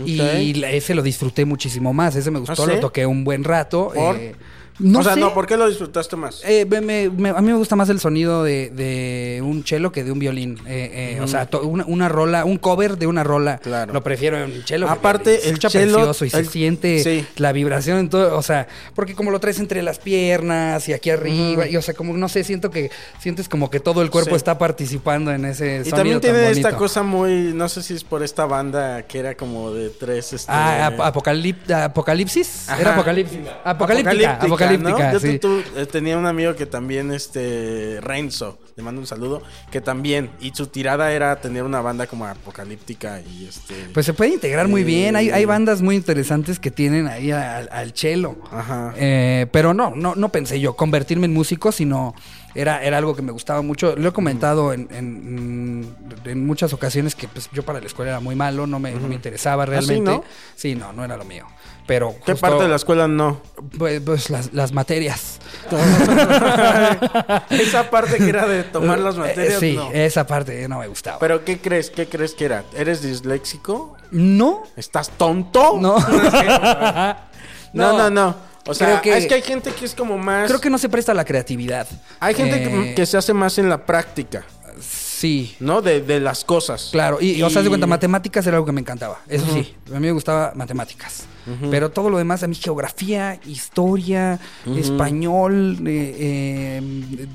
[0.04, 2.14] Y ese lo disfruté muchísimo más.
[2.14, 2.72] Ese me gustó, ¿Ah, sí?
[2.72, 3.90] lo toqué un buen rato.
[3.94, 4.16] ¿Por?
[4.16, 4.34] eh,
[4.78, 5.20] no o sea, sé.
[5.20, 6.42] no, ¿por qué lo disfrutaste más?
[6.44, 9.90] Eh, me- me- me- a mí me gusta más el sonido de, de un cello
[9.92, 10.58] que de un violín.
[10.66, 13.58] Eh, eh, O sea, to- una, una rola, un cover de una rola.
[13.58, 13.92] Claro.
[13.92, 14.86] Lo prefiero en un cello.
[14.86, 15.38] que Aparte.
[15.40, 17.26] Se el cello- precioso y se siente sí.
[17.36, 18.36] la vibración en todo.
[18.36, 21.66] O sea, porque como lo traes entre las piernas y aquí arriba.
[21.68, 24.36] Y o sea, como no sé, siento que sientes como que todo el cuerpo Sí.
[24.36, 27.94] está participando en ese Y sonido también tan tiene esta cosa muy, no sé si
[27.94, 30.50] es por esta banda que era como de tres, este...
[30.52, 32.68] Ah, ap- apocalip- apocalipsis.
[32.68, 32.80] Ajá.
[32.80, 33.38] Era apocalipsis.
[33.64, 34.34] Apocalíptica.
[34.34, 34.67] Apocalíptica.
[34.76, 35.12] ¿No?
[35.12, 35.40] Yo sí.
[35.76, 40.50] eh, tenía un amigo que también, este, Renzo, le mando un saludo, que también, y
[40.54, 43.74] su tirada era tener una banda como apocalíptica y este...
[43.94, 45.16] Pues se puede integrar muy bien.
[45.16, 48.36] Hay, hay bandas muy interesantes que tienen ahí al, al chelo.
[48.50, 48.92] Ajá.
[48.96, 52.14] Eh, pero no, no, no pensé yo convertirme en músico, sino
[52.60, 53.94] era, era algo que me gustaba mucho.
[53.96, 55.94] Lo he comentado en, en-
[56.24, 59.08] en muchas ocasiones que pues, yo para la escuela era muy malo, no me, no
[59.08, 60.10] me interesaba realmente.
[60.10, 60.24] no?
[60.56, 61.46] Sí, no, no era lo mío.
[61.86, 63.40] Pero ¿Qué justo, parte de la escuela no?
[63.78, 65.38] Pues, pues, las, las materias.
[67.50, 69.90] Esa parte que era de tomar las Eh, materias, sí, no.
[69.92, 71.18] esa parte no me gustaba.
[71.18, 71.90] Pero ¿qué crees?
[71.90, 72.64] ¿Qué crees que era?
[72.76, 73.96] ¿Eres disléxico?
[74.10, 75.76] no, ¿Estás tonto?
[75.80, 75.96] no.
[77.74, 78.34] No, no, no.
[78.68, 80.46] O sea, Creo que- es que hay gente que es como más...
[80.48, 81.88] Creo que no se presta a la creatividad.
[82.20, 84.44] Hay gente que- Eh, que, se hace más en la práctica,
[84.80, 85.56] Sí.
[85.58, 85.82] ¿no?
[85.82, 86.90] De, de las cosas.
[86.92, 89.18] Claro, y, o sea, de cuenta, matemáticas era algo que me encantaba.
[89.26, 91.24] Eso sí, a mí me gustaba matemáticas.
[91.70, 94.38] Pero todo lo demás, a mí geografía, historia,
[94.76, 97.26] español, eh, eh,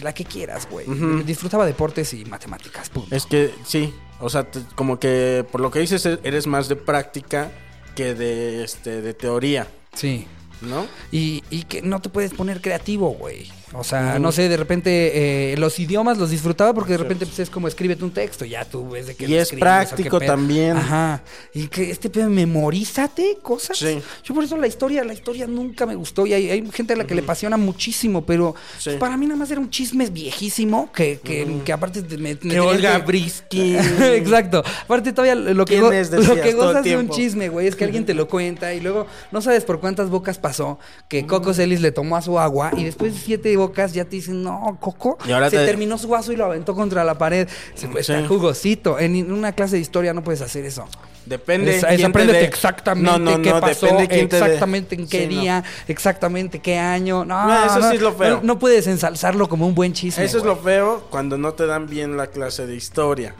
[0.00, 0.86] la que quieras, güey.
[1.24, 3.14] Disfrutaba deportes y matemáticas, punto.
[3.14, 6.68] Es que sí, o sea, te- como que por lo que dices e- eres más
[6.68, 7.50] de práctica
[7.94, 10.26] que de este de teoría, Sí.
[10.60, 10.86] ¿No?
[11.10, 13.48] Y, y que no te puedes poner creativo, güey.
[13.72, 17.40] O sea, no sé, de repente eh, los idiomas los disfrutaba porque de repente pues,
[17.40, 20.20] es como escríbete un texto, ya tú ves de qué Y lo es escribes, práctico
[20.20, 20.76] también.
[20.76, 21.22] Ajá.
[21.52, 23.76] Y que este pedo, memorízate cosas.
[23.78, 23.98] Sí.
[24.24, 26.26] Yo por eso la historia, la historia nunca me gustó.
[26.26, 28.90] Y hay, hay gente a la que le apasiona muchísimo, pero Sí.
[28.90, 32.34] pues, para mí nada más era un chisme viejísimo que, que, que aparte me, me
[32.36, 33.76] tenía Olga que- Briskin.
[34.00, 34.62] Exacto.
[34.84, 38.14] Aparte todavía lo que, lo que gozas de un chisme, güey, es que alguien te
[38.14, 42.16] lo cuenta y luego no sabes por cuántas bocas pasó que Coco Celis le tomó
[42.16, 45.50] a su agua y después de siete bocas ya te dicen, no, Coco, Y ahora
[45.50, 47.48] se te- terminó su vaso y lo aventó contra la pared.
[47.74, 48.28] Se pues, está Sí.
[48.28, 48.98] jugosito.
[48.98, 50.86] En una clase de historia no puedes hacer eso.
[51.24, 52.44] Depende Es, dé.
[52.44, 57.24] exactamente No, no, qué no, pasó, exactamente en qué Sí, día, exactamente qué año.
[57.24, 58.40] No, No, eso no, sí es lo feo.
[58.44, 60.24] No, puedes ensalzarlo como un buen chisme.
[60.24, 63.34] Eso es lo feo cuando no te dan bien la clase de historia.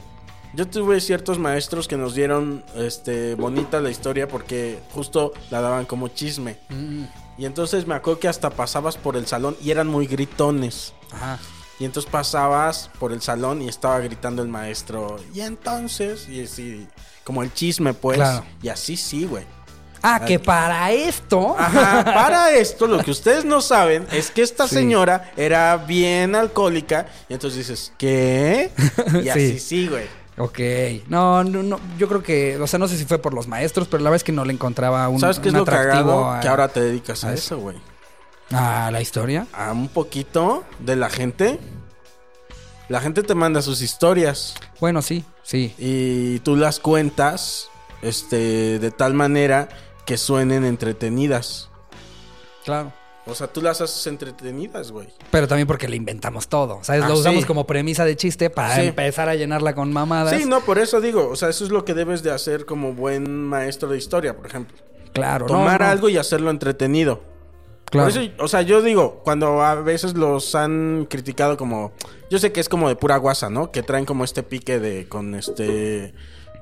[0.55, 5.85] Yo tuve ciertos maestros que nos dieron este bonita la historia porque justo la daban
[5.85, 6.57] como chisme.
[6.71, 7.05] Mm.
[7.39, 10.95] Y entonces me acuerdo que hasta pasabas por el salón y eran muy gritones.
[11.13, 11.39] Ajá.
[11.79, 15.17] Y entonces pasabas por el salón y estaba gritando el maestro.
[15.35, 16.89] Y entonces, y así,
[17.25, 18.17] como el chisme, pues.
[18.17, 18.45] Claro.
[18.63, 19.45] Y así sí, güey.
[20.03, 21.55] Ah, que para esto.
[21.59, 24.77] Ajá, para esto, lo que ustedes no saben es que esta Sí.
[24.77, 27.07] señora era bien alcohólica.
[27.29, 28.71] Y entonces dices, ¿qué?
[29.23, 29.59] Y así Sí.
[29.59, 30.07] sí, güey.
[30.39, 30.59] Ok.
[31.09, 31.81] No, no, no.
[31.99, 34.17] Yo creo que, o sea, no sé si fue por los maestros, pero la verdad
[34.17, 36.31] es que no le encontraba un, ¿Sabes qué es lo cagado?
[36.31, 37.77] a, Que ahora te dedicas a a eso, güey.
[38.53, 39.47] a la historia.
[39.53, 41.59] A un poquito de la gente.
[42.89, 44.55] La gente te manda sus historias.
[44.79, 45.75] Bueno, sí, sí.
[45.79, 47.69] y tú las cuentas
[48.03, 49.69] este de tal manera
[50.05, 51.69] que suenen entretenidas.
[52.65, 52.93] Claro.
[53.29, 55.09] O sea, tú las haces entretenidas, güey.
[55.33, 56.79] Pero también porque le inventamos todo.
[56.83, 57.03] ¿Sabes?
[57.03, 57.47] Ah, Lo usamos sí.
[57.47, 58.83] como premisa de chiste para Sí.
[58.83, 60.39] empezar a llenarla con mamadas.
[60.41, 62.93] Sí, no, por eso digo, o sea, eso es lo que debes de hacer como
[62.93, 64.77] buen maestro de historia, por ejemplo.
[65.13, 65.47] Claro.
[65.47, 65.87] no, Tomar no.
[65.87, 67.23] algo y hacerlo entretenido.
[67.91, 68.11] Claro.
[68.13, 71.93] Por eso, o sea, yo digo, cuando a veces los han criticado como,
[72.31, 73.71] yo sé que es como de pura guasa, ¿no?
[73.73, 76.13] Que traen como este pique de con este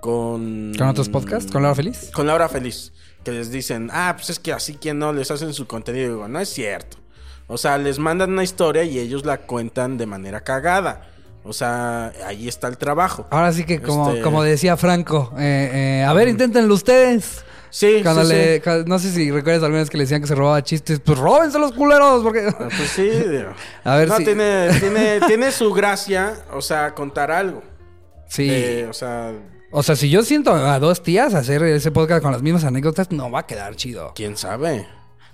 [0.00, 1.50] con ¿Con otros podcasts?
[1.50, 2.10] ¿Con Laura Feliz?
[2.12, 2.92] Con Laura Feliz,
[3.24, 6.08] que les dicen, "Ah, pues es que así que no les hacen su contenido." Y
[6.10, 6.98] digo, "No es cierto."
[7.46, 11.08] O sea, les mandan una historia y ellos la cuentan de manera cagada.
[11.42, 13.26] O sea, ahí está el trabajo.
[13.30, 17.44] Ahora sí que como, Este- como decía Franco, eh, eh, a ver, inténtenlo ustedes.
[17.68, 18.70] Sí, Cuando sí, le, sí.
[18.86, 21.58] no sé si recuerdas alguna vez que le decían que se robaba chistes, pues róbense
[21.58, 22.46] los culeros, porque...
[22.48, 23.02] Ah, Pues sí.
[23.10, 23.50] digo.
[23.84, 27.62] A ver no, si- tiene, tiene, tiene su gracia, o sea, contar algo.
[28.28, 28.46] Sí.
[28.48, 29.32] Eh, o sea,
[29.76, 33.10] O sea, si yo siento a dos tías hacer ese podcast con las mismas anécdotas,
[33.10, 34.12] no va a quedar chido.
[34.14, 34.86] quién sabe.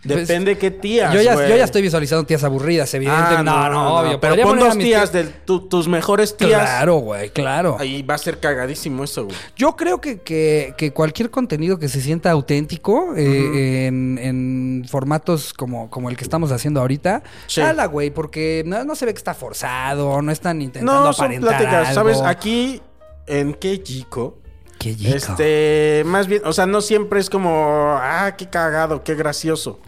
[0.03, 1.13] Pues, Depende qué tías.
[1.13, 3.51] yo, ya, yo ya estoy visualizando tías aburridas, evidentemente.
[3.51, 4.19] Ah, no, no, obvio.
[4.19, 6.59] Pero pon dos tías de tu- tus mejores tías.
[6.63, 7.77] Claro, güey, claro.
[7.79, 9.37] Ahí va a ser cagadísimo eso, güey.
[9.57, 15.53] Yo creo que, que- que cualquier contenido que se sienta auténtico eh, en, en formatos
[15.53, 17.61] como, como el que estamos haciendo ahorita, Sí.
[17.91, 21.59] güey, porque no, no se ve que está forzado, no están intentando No, son aparentar
[21.59, 22.15] pláticas, algo.
[22.15, 22.23] ¿sabes?
[22.25, 22.81] Aquí,
[23.27, 24.39] en Kejiko,
[24.79, 25.15] Qué chico.
[25.15, 29.81] este, más bien, o sea, no siempre es como, ah, qué cagado, qué gracioso.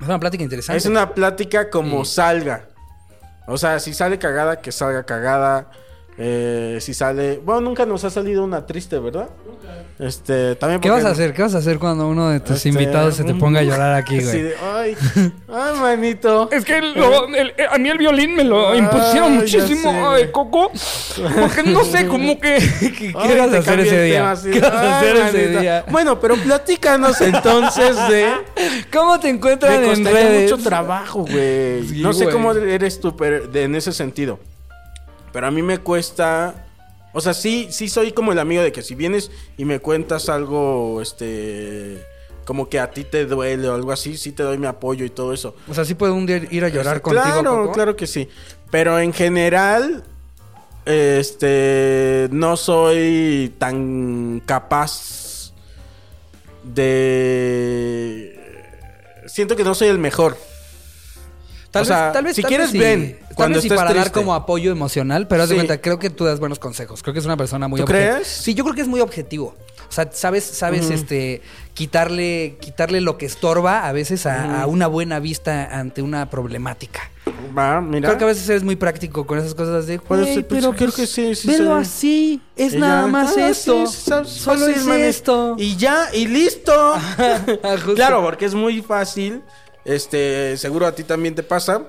[0.00, 0.76] Es una plática interesante.
[0.78, 2.14] Es una plática como Sí.
[2.14, 2.68] salga.
[3.46, 5.70] O sea, si sale cagada, que salga cagada.
[6.18, 7.40] Eh, si sale.
[7.42, 9.30] Bueno, nunca nos ha salido una triste, ¿verdad?
[9.98, 11.32] Este, también ¿Qué vas porque- a hacer?
[11.32, 13.94] ¿Qué vas a hacer cuando uno de tus Este, invitados se te ponga a llorar
[13.94, 14.42] aquí, güey?
[14.42, 14.96] de, ay,
[15.48, 16.50] ay, manito.
[16.50, 20.30] Es que lo- el- eh, a mí el violín me lo impusieron muchísimo, ay.
[20.32, 20.70] Coco.
[21.40, 22.58] Porque no sé, como que.
[22.58, 24.14] ¿Qué Ay, vas a te hacer ese día?
[24.16, 25.60] tema, así ¿Qué de, vas a ay, hacer ese manito.
[25.60, 25.84] día?
[25.90, 28.26] Bueno, pero platícanos entonces de.
[28.92, 30.50] ¿Cómo te encuentran Me en redes?
[30.52, 31.86] mucho trabajo, güey.
[31.88, 32.34] Sí, no sé güey.
[32.36, 34.38] cómo eres tú pero de- en ese sentido.
[35.32, 36.66] Pero a mí me cuesta.
[37.14, 40.28] O sea, sí, sí soy como el amigo de que si vienes y me cuentas
[40.28, 42.04] algo, este.
[42.44, 45.10] Como que a ti te duele o algo así, sí te doy mi apoyo y
[45.10, 45.54] todo eso.
[45.68, 47.72] O sea, sí puedo un día ir a llorar Este, contigo, Claro, Coco?
[47.72, 48.28] claro que sí.
[48.70, 50.02] Pero en general,
[50.84, 55.52] este, no soy tan capaz
[56.64, 58.38] de...
[59.26, 60.36] Siento que no soy el mejor.
[61.72, 62.78] Tal O vez, tal vez, si tal quieres, vez sí.
[62.78, 65.58] ven, Tal cuando vez sí estés para dar como apoyo emocional, pero haz de Sí.
[65.58, 67.02] cuenta, creo que tú das buenos consejos.
[67.02, 68.14] Creo que es una persona muy ¿Tú objetiva.
[68.16, 68.28] crees?
[68.28, 69.56] Sí, yo creo que es muy objetivo.
[69.88, 71.42] O sea, sabes, sabes, este,
[71.74, 77.10] quitarle, quitarle lo que estorba a veces a, a una buena vista ante una problemática.
[77.56, 78.08] Va, mira.
[78.08, 80.72] Creo que a veces eres muy práctico con esas cosas de, Puede "Güey, ser, pero
[80.72, 81.82] creo pues, que sí, sí velo soy".
[81.82, 85.56] así, es nada más ah, esto, sí, sí, solo es esto.
[85.58, 86.94] Y ya, y listo.
[87.94, 89.42] Claro, porque es muy fácil.
[89.84, 91.82] Este, seguro a ti también te pasa.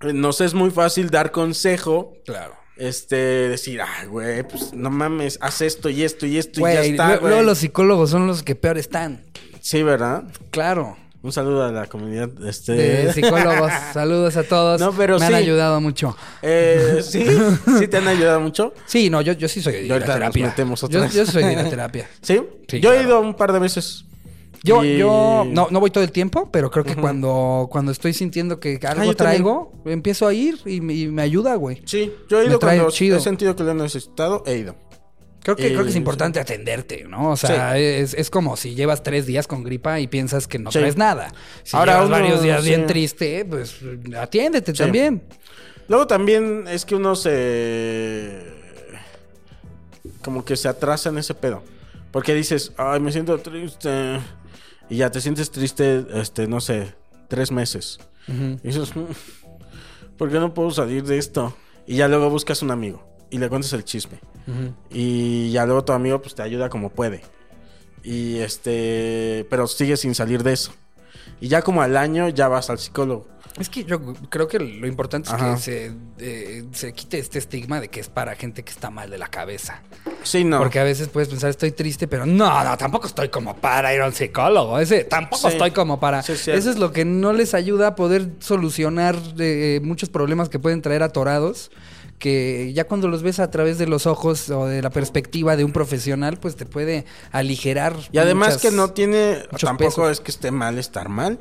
[0.00, 2.14] Nos es muy fácil dar consejo.
[2.26, 2.54] Claro.
[2.76, 6.80] Este, decir, ay, güey, pues no mames, haz esto y esto y esto y ya
[6.80, 7.44] Güey, está, luego, güey.
[7.44, 9.22] los psicólogos son los que peor están.
[9.60, 10.24] Sí, ¿verdad?
[10.50, 10.96] Claro.
[11.22, 12.72] Un saludo a la comunidad, este...
[12.72, 13.72] De psicólogos.
[13.94, 14.78] Saludos a todos.
[14.78, 15.32] No, pero Me sí.
[15.32, 16.14] han ayudado mucho.
[16.42, 17.24] Eh, sí,
[17.78, 18.74] sí te han ayudado mucho.
[18.84, 20.46] Sí, no, yo, yo sí soy de ir a ahorita nos terapia.
[20.48, 21.14] metemos otra yo, vez.
[21.14, 22.10] yo soy de ir a terapia.
[22.20, 22.42] ¿Sí?
[22.68, 24.04] Sí, Yo he ido un par de veces.
[24.64, 28.14] Yo, Y- yo no, no voy todo el tiempo, pero creo que cuando, cuando estoy
[28.14, 31.82] sintiendo que algo Ah, traigo, empiezo a ir y, me- y me ayuda, güey.
[31.84, 33.18] Sí, yo he Me ido trae cuando chido.
[33.18, 34.74] he sentido que lo he necesitado, he ido.
[35.42, 37.32] Creo que, Eh, creo que es importante atenderte, ¿no?
[37.32, 40.72] O sea, es, es como si llevas tres días con gripa y piensas que no
[40.72, 40.78] Sí.
[40.78, 41.34] traes nada.
[41.62, 43.76] Si Ahora llevas uno, varios días bien triste, pues
[44.18, 45.22] atiéndete también.
[45.88, 48.40] Luego también es que uno se...
[50.22, 51.62] Como que se atrasa en ese pedo.
[52.10, 54.18] Porque dices, ay, me siento triste.
[54.90, 56.94] Y ya te sientes triste, este, no sé,
[57.28, 57.98] tres meses.
[58.28, 59.04] Y dices, "Mm,
[60.16, 61.54] ¿por qué no puedo salir de esto?
[61.86, 64.20] Y ya luego buscas un amigo y le cuentas el chisme.
[64.90, 67.22] Y ya luego tu amigo pues te ayuda como puede.
[68.02, 70.72] Y este, pero sigue sin salir de eso.
[71.44, 73.26] Y ya como al año ya vas al psicólogo.
[73.58, 75.54] Es que yo creo que lo importante es Ajá.
[75.56, 79.10] que se, eh, se quite este estigma de que es para gente que está mal
[79.10, 79.82] de la cabeza.
[80.22, 80.56] Sí, no.
[80.58, 84.00] Porque a veces puedes pensar, estoy triste, pero no, no, tampoco estoy como para ir
[84.00, 84.78] a un psicólogo.
[84.78, 85.54] Ese, tampoco Sí.
[85.56, 86.22] estoy como para.
[86.22, 86.32] Sí.
[86.50, 90.80] Eso es lo que no les ayuda a poder solucionar eh, muchos problemas que pueden
[90.80, 91.70] traer atorados.
[92.24, 95.64] Que ya cuando los ves a través de los ojos o de la perspectiva de
[95.64, 97.94] un profesional, pues te puede aligerar.
[98.12, 100.10] Y además muchas- que no tiene, tampoco pesos.
[100.12, 101.38] es que esté mal estar mal.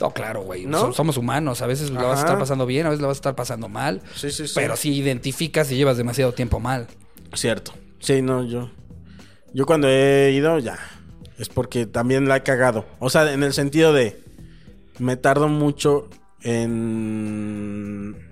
[0.00, 0.66] No, claro, güey.
[0.94, 1.60] Somos humanos.
[1.60, 3.68] A veces lo vas a estar pasando bien, a veces lo vas a estar pasando
[3.68, 4.00] mal.
[4.16, 4.54] Sí, sí, sí.
[4.54, 6.86] Pero si identificas y llevas demasiado tiempo mal.
[7.34, 7.74] Cierto.
[7.98, 8.70] Sí, no, yo.
[9.52, 10.78] Yo cuando he ido, ya.
[11.36, 12.86] Es porque también la he cagado.
[13.00, 14.18] O sea, en el sentido de.
[14.98, 16.08] Me tardo mucho
[16.40, 18.29] en.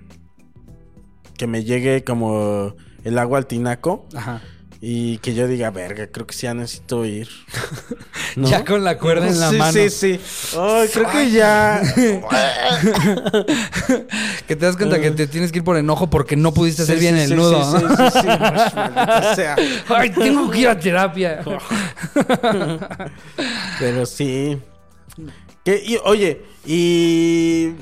[1.39, 4.07] Que me llegue como el agua al tinaco.
[4.15, 4.43] Ajá.
[4.81, 7.29] Y que yo diga, verga, creo que sí ya necesito ir.
[8.37, 8.49] ¿No?
[8.51, 9.73] Ya con la cuerda en la sí, mano.
[9.73, 10.21] Sí, sí,
[10.57, 11.83] Ay, creo que ya.
[14.47, 16.99] Que te das cuenta que te tienes que ir por enojo porque no pudiste hacer
[16.99, 17.65] Sí, bien sí, el sí, nudo.
[17.65, 18.27] Sí, sí, sí, sí.
[18.77, 19.57] Maldita sea.
[19.89, 21.41] Ay, tengo que ir a terapia.
[23.81, 24.59] Pero sí.
[25.65, 25.83] ¿Qué?
[25.85, 27.73] Y, oye, y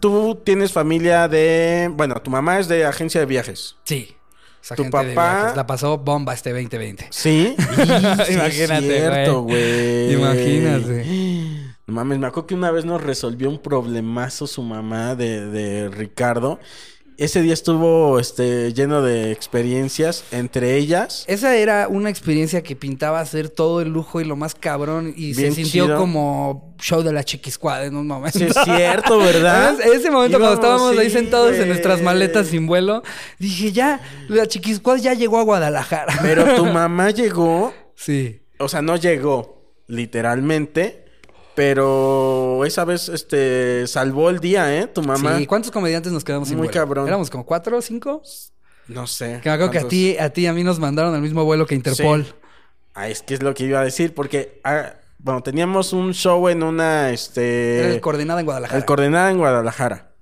[0.00, 3.76] tú tienes familia de, bueno, tu mamá es de agencia de viajes.
[3.84, 4.16] Sí.
[4.62, 5.52] Esa Tu papá-.
[5.54, 7.08] La pasó bomba este 2020.
[7.10, 7.54] Sí.
[7.56, 10.12] Sí Imagínate, es cierto, güey.
[10.12, 11.06] Imagínate.
[11.86, 15.88] No mames, me acuerdo que una vez nos resolvió un problemazo su mamá de, de
[15.88, 16.58] Ricardo.
[17.18, 21.24] Ese día estuvo este, lleno de experiencias, entre ellas.
[21.28, 25.32] Esa era una experiencia que pintaba ser todo el lujo y lo más cabrón y
[25.34, 25.98] Bien se sintió chido.
[25.98, 28.38] como show de la chiquiscuada en un momento.
[28.38, 29.76] Sí, es cierto, ¿verdad?
[29.78, 29.96] ¿Sabes?
[29.96, 33.02] Ese momento cuando estábamos ahí sentados en nuestras maletas sin vuelo,
[33.38, 36.18] dije ya, la chiquiscuada ya llegó a Guadalajara.
[36.20, 38.42] Pero tu mamá llegó, sí.
[38.58, 41.05] o sea, no llegó literalmente,
[41.56, 44.86] pero esa vez este salvó el día, ¿eh?
[44.86, 45.38] Tu mamá.
[45.38, 46.80] Sí, ¿cuántos comediantes nos quedamos sin Muy vuelo?
[46.80, 47.08] cabrón.
[47.08, 48.22] ¿Éramos como cuatro o cinco?
[48.86, 49.40] No sé.
[49.42, 51.44] Que me acuerdo que a ti, a ti y a mí nos mandaron al mismo
[51.44, 52.26] vuelo que Interpol.
[52.26, 52.32] Sí.
[52.94, 56.48] Ah, es que es lo que iba a decir, porque ah, bueno, teníamos un show
[56.48, 58.78] en una este Era el coordenada en Guadalajara.
[58.78, 60.12] el coordenada en Guadalajara.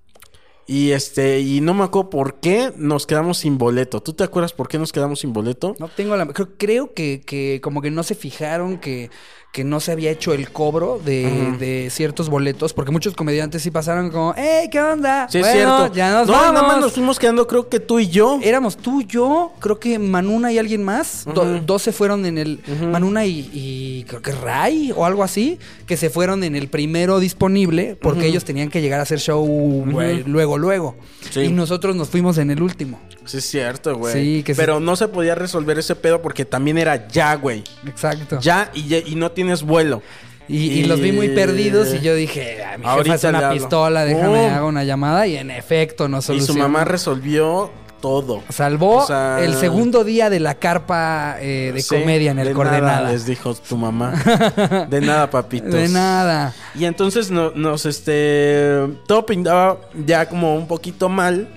[0.67, 4.01] Y este, y no me acuerdo por qué nos quedamos sin boleto.
[4.01, 5.75] ¿Tú te acuerdas por qué nos quedamos sin boleto?
[5.79, 6.27] No tengo la...
[6.27, 9.11] Creo, creo que, que como que no se fijaron que,
[9.55, 12.73] que no se había hecho el cobro de, de ciertos boletos.
[12.75, 14.35] Porque muchos comediantes sí pasaron como...
[14.37, 15.29] ¡Hey, qué onda!
[15.31, 15.95] Sí, es Bueno, cierto.
[15.95, 16.53] ya nos no, vamos.
[16.55, 18.41] nada más nos fuimos quedando, creo que tú y yo.
[18.43, 21.25] Éramos tú, yo, creo que Manuna y alguien más.
[21.33, 21.61] Do- Ujú.
[21.65, 22.59] dos se fueron en el.
[22.91, 25.61] Manuna y, y creo que Ray o algo así.
[25.87, 27.97] Que se fueron en el primero disponible.
[28.03, 29.47] Porque ellos tenían que llegar a hacer show
[30.27, 30.97] luego, luego.
[31.31, 31.43] Sí.
[31.43, 32.99] Y nosotros nos fuimos en el último.
[33.27, 34.13] Sí, es cierto, güey.
[34.13, 34.61] Sí, que sí.
[34.61, 37.65] Pero no se podía resolver ese pedo porque también era ya, güey.
[37.87, 38.39] Exacto.
[38.41, 40.03] Ya y, ya- y no tienes vuelo.
[40.47, 44.05] Y, y los vi muy perdidos y yo dije, "Ah, mi jefa es una pistola,
[44.05, 44.51] déjame Oh.
[44.55, 45.27] hago una llamada.
[45.27, 46.63] Y en efecto nos Y su solucionó.
[46.69, 47.71] mamá resolvió
[48.03, 48.43] todo.
[48.51, 52.49] Salvó O sea, el segundo día de la carpa eh, de Sí, comedia en el
[52.49, 52.97] de coordenada.
[53.01, 54.13] Nada, les dijo tu mamá.
[54.91, 55.73] De nada, papitos.
[55.73, 56.53] De nada.
[56.75, 61.49] Y entonces no- nos, este, todo pintaba ya como un poquito mal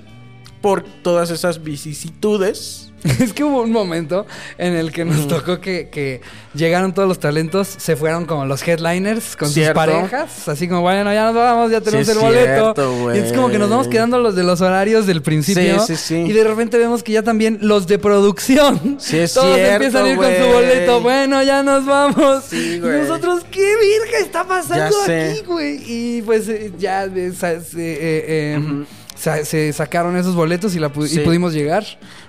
[0.62, 2.84] por todas esas vicisitudes.
[3.22, 4.26] Es que hubo un momento
[4.58, 6.20] en el que nos tocó que, que
[6.56, 9.80] llegaron todos los talentos, se fueron como los headliners con Cierto.
[9.80, 12.74] sus parejas, así como, bueno, ya nos vamos, ya tenemos Sí, el boleto.
[12.74, 15.80] cierto, y es como que nos vamos quedando los de los horarios del principio.
[15.80, 16.16] Sí, sí, sí.
[16.16, 18.98] Y de repente vemos que ya también los de producción.
[19.00, 21.02] Sí, es todos cierto, empiezan a ir con su boleto.
[21.02, 22.52] Bueno, ya nos vamos.
[22.52, 25.80] Y nosotros, ¿qué virga está pasando aquí, güey?
[25.86, 28.86] Y pues eh, ya eh, eh, eh,
[29.18, 31.84] sa- se sacaron esos boletos y, la pu- y pudimos llegar.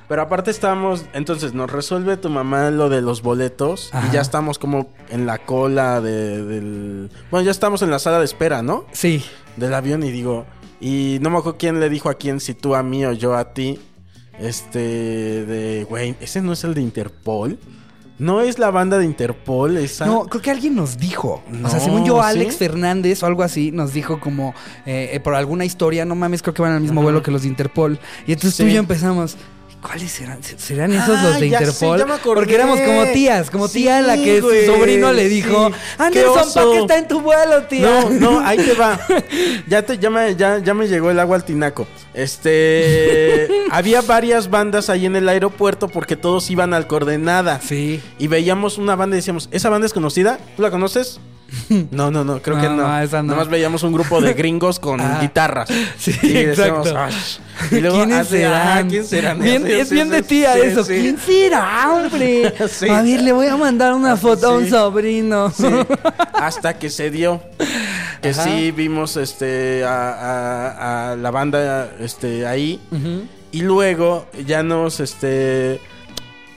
[0.09, 4.09] Pero aparte estábamos, entonces nos resuelve tu mamá lo de los boletos Ajá.
[4.09, 7.11] y ya estamos como en la cola de- del...
[7.31, 8.87] Bueno, ya estamos en la sala de espera, ¿no?
[8.93, 9.23] Sí.
[9.57, 10.47] Del avión y digo,
[10.81, 13.37] y no me acuerdo quién le dijo a quién, si tú a mí o yo
[13.37, 13.79] a ti,
[14.41, 17.59] este, de, güey, ese no es el de Interpol.
[18.19, 20.07] No es la banda de Interpol, esa...
[20.07, 21.43] No, creo que alguien nos dijo.
[21.63, 22.21] o sea, según yo, ¿sí?
[22.25, 24.55] Alex Fernández o algo así nos dijo como
[24.87, 27.43] eh, eh, por alguna historia, no mames, creo que van al mismo vuelo que los
[27.43, 27.99] de Interpol.
[28.27, 29.37] Y entonces tú y yo empezamos.
[29.89, 30.39] ¿Cuáles serán?
[30.43, 31.99] ¿Serán esos Ah, los de ya sé, Interpol?
[31.99, 32.19] ya me.
[32.19, 35.69] Porque éramos como tías, como Sí, tía a la que güey, su sobrino le dijo,
[35.71, 35.75] sí.
[35.97, 37.81] Anderson, Qué ¿para qué está en tu vuelo, tía?
[37.89, 39.01] No, no, ahí te va.
[39.67, 41.87] Ya te, ya me, ya, ya me llegó el agua al tinaco.
[42.13, 47.59] Este, había varias bandas ahí en el aeropuerto porque todos iban al coordenada.
[47.67, 48.03] Sí.
[48.19, 50.39] Y veíamos una banda y decíamos, ¿esa banda es conocida?
[50.57, 51.19] ¿Tú la conoces?
[51.91, 52.77] No, no, no, creo No, que no.
[52.77, 53.33] no, esa no.
[53.33, 55.19] Nomás veíamos un grupo de gringos con Ah.
[55.21, 55.69] guitarras.
[55.99, 57.15] Sí, Y decíamos, exacto.
[57.71, 57.79] "Ay".
[57.79, 58.89] Y luego, ¿Quiénes así, ah, serán?
[58.91, 59.39] ¿quién serán?
[59.41, 60.85] Bien- Sí, es sí, bien de tía eso.
[60.87, 62.55] ¿Quién será, hombre?
[62.91, 65.53] A ver, le voy a mandar una foto a un sobrino.
[66.35, 67.43] Hasta que se dio.
[68.23, 68.45] Que Ajá.
[68.45, 72.81] sí vimos este a, a- a la banda este ahí.
[73.53, 75.81] Y luego ya nos este.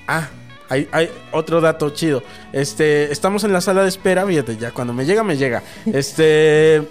[0.08, 0.28] Ah,
[0.72, 2.24] hay, hay otro dato chido.
[2.54, 5.62] Este, estamos en la sala de espera, fíjate, ya cuando me llega, me llega.
[5.94, 6.82] Este.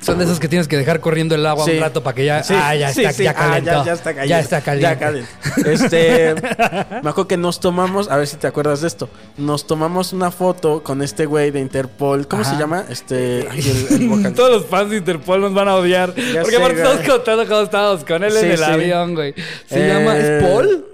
[0.00, 1.70] Son de esos que tienes que dejar corriendo el agua Sí.
[1.70, 2.42] un rato para que ya.
[2.42, 4.28] Sí, ah, ya sí, está, ya Ah, ya, ya está caliente.
[4.28, 4.82] Ya está caliente.
[4.90, 5.30] Ya caliente.
[5.72, 6.34] Este,
[7.02, 9.08] me acuerdo que nos tomamos, a ver si te acuerdas de esto.
[9.38, 12.28] Nos tomamos una foto con este güey de Interpol.
[12.28, 12.52] ¿Cómo Ajá.
[12.52, 12.84] se llama?
[12.90, 14.34] Este, el- el.
[14.34, 16.14] Todos los fans de Interpol nos van a odiar.
[16.14, 19.34] Ya porque aparte estamos contando cómo estábamos con él en el avión, güey.
[19.70, 20.18] Se Eh, llama.
[20.18, 20.84] ¿Es Paul?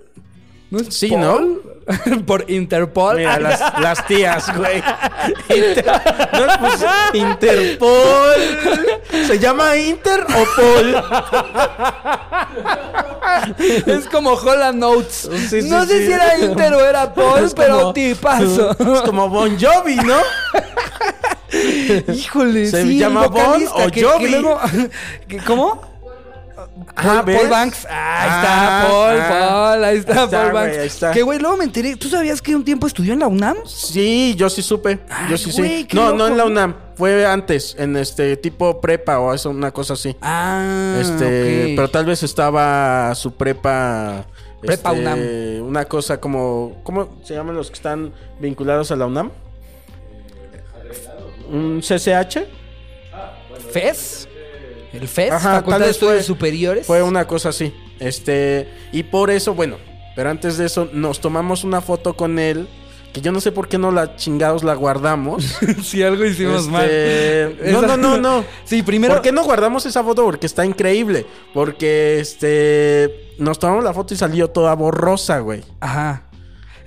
[0.70, 1.62] ¿No es Sí, Paul?
[2.26, 3.16] Por Interpol.
[3.16, 4.78] Mira, Ah, las, las tías, güey.
[5.48, 5.84] Inter-
[6.32, 8.36] no, pues, Interpol.
[9.26, 10.96] ¿Se llama Inter o Pol?
[13.86, 15.28] Es como Holland Notes.
[15.48, 16.06] Sí, sí, no sé sí.
[16.06, 18.70] si era Inter o era Paul, Es pero como- tipazo.
[18.70, 20.16] Es como Bon Jovi, ¿no?
[22.12, 24.24] Híjole, ¿Se sí, llama Bon o que- Jovi?
[24.24, 24.60] que luego-
[25.28, 25.89] que- ¿Cómo?
[26.96, 27.86] Ah, Paul, Banks.
[27.88, 29.28] Ah, ahí Ah, está, Paul, ah.
[29.28, 29.84] Paul.
[29.84, 30.78] Ahí está, Ahí está, Paul Banks.
[30.78, 31.10] ahí está.
[31.12, 31.96] Que, güey, luego me enteré.
[31.96, 33.56] ¿Tú sabías que un tiempo estudió en la UNAM?
[33.66, 34.98] Sí, yo sí supe.
[35.28, 35.86] Yo sí sí.
[35.92, 36.16] No, loco.
[36.18, 36.74] no en la UNAM.
[36.96, 40.14] Fue antes, en este tipo prepa o eso, una cosa así.
[40.20, 44.26] Ah, este, pero tal vez estaba su prepa
[44.60, 45.66] Prepa este, UNAM.
[45.68, 46.80] Una cosa como.
[46.82, 49.30] ¿Cómo se llaman los que están vinculados a la UNAM?
[51.50, 52.44] ¿Un CCH?
[53.72, 54.28] ¿FES?
[54.92, 55.30] ¿El FES?
[55.32, 56.86] Ajá, Facultad tal de Estudios fue- Superiores.
[56.86, 57.72] Fue una cosa así.
[57.98, 58.68] Este.
[58.92, 59.76] Y por eso, bueno.
[60.16, 62.68] Pero antes de eso, nos tomamos una foto con él.
[63.12, 65.56] Que yo no sé por qué no la chingados la guardamos.
[65.82, 67.72] si algo hicimos Este, mal.
[67.72, 68.44] No, no, no, no.
[68.64, 69.14] Sí, primero.
[69.14, 70.24] ¿Por qué no guardamos esa foto?
[70.24, 71.26] Porque está increíble.
[71.54, 73.32] Porque este.
[73.38, 75.62] Nos tomamos la foto y salió toda borrosa, güey.
[75.80, 76.24] Ajá.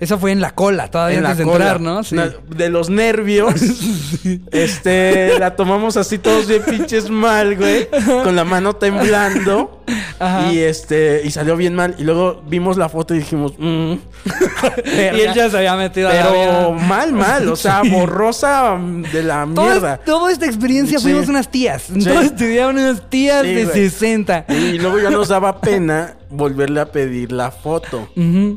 [0.03, 1.65] Eso fue en la cola, todavía En la antes de cola.
[1.65, 2.03] entrar, ¿no?
[2.03, 2.15] Sí.
[2.55, 3.53] De los nervios.
[4.51, 5.39] este.
[5.39, 7.87] La tomamos así todos bien pinches mal, güey.
[8.23, 9.83] Con la mano temblando.
[10.19, 10.51] Ajá.
[10.51, 11.21] Y este.
[11.23, 11.95] Y salió bien mal.
[11.97, 13.53] Y luego vimos la foto y dijimos.
[13.57, 13.93] mm,
[14.85, 16.87] y él ya se había metido a la Pero vida.
[16.87, 17.47] mal, mal.
[17.49, 18.77] O sea, borrosa
[19.11, 19.97] de la Todo mierda.
[19.97, 21.05] toda esta experiencia Sí.
[21.05, 21.83] fuimos unas tías.
[21.83, 22.03] Sí.
[22.03, 23.89] Todos estudiaban unas tías de güey.
[23.89, 24.45] 60.
[24.49, 28.09] Y luego ya nos daba pena volverle a pedir la foto.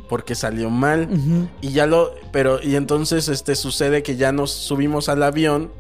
[0.08, 1.08] Porque salió mal.
[1.60, 2.12] Y ya lo.
[2.32, 2.60] Pero.
[2.62, 5.70] Y entonces este sucede que ya nos subimos al avión.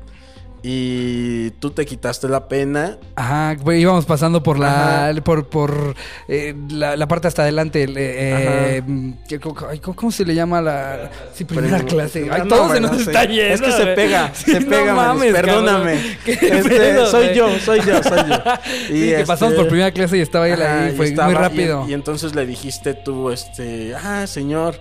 [0.68, 2.98] Y tú te quitaste la pena.
[3.14, 5.20] Ajá, güey, íbamos pasando por la Ajá.
[5.22, 5.94] por por
[6.26, 7.84] eh, la, la parte hasta adelante.
[7.84, 8.82] el, eh,
[9.30, 9.38] eh,
[9.94, 12.28] ¿Cómo, se le llama la sí, primera Pero- clase?
[12.32, 13.54] Ay, No, todo se bueno, nos está yendo.
[13.54, 15.92] Es que se pega, Sí, se no pega, mames, perdóname.
[15.94, 16.16] cabrón.
[16.24, 18.36] ¿Qué Este, pedo, soy yo, soy yo, soy yo.
[18.88, 21.36] Sí, que pasamos este, por primera clase y estaba él ahí, y fue estaba- muy
[21.36, 21.86] y- rápido.
[21.88, 24.80] Y, entonces le dijiste tú, este, ah, señor.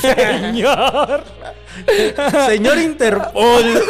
[0.00, 1.24] Señor.
[2.48, 3.64] Señor Interpol.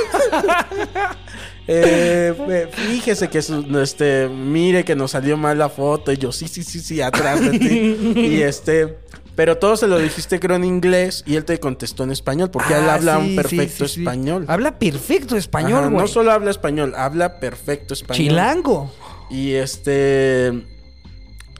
[1.68, 6.48] Eh, fíjese que su- este mire que nos salió mal la foto y yo sí
[6.48, 8.98] sí sí sí atrás de ti y este
[9.36, 12.74] pero todo se lo dijiste creo en inglés y él te contestó en español porque
[12.74, 14.00] él Ah, habla sí, un perfecto sí, sí.
[14.00, 16.00] español Habla perfecto español, Ajá, güey.
[16.02, 18.92] no solo habla español habla perfecto español Chilango.
[19.30, 20.52] y este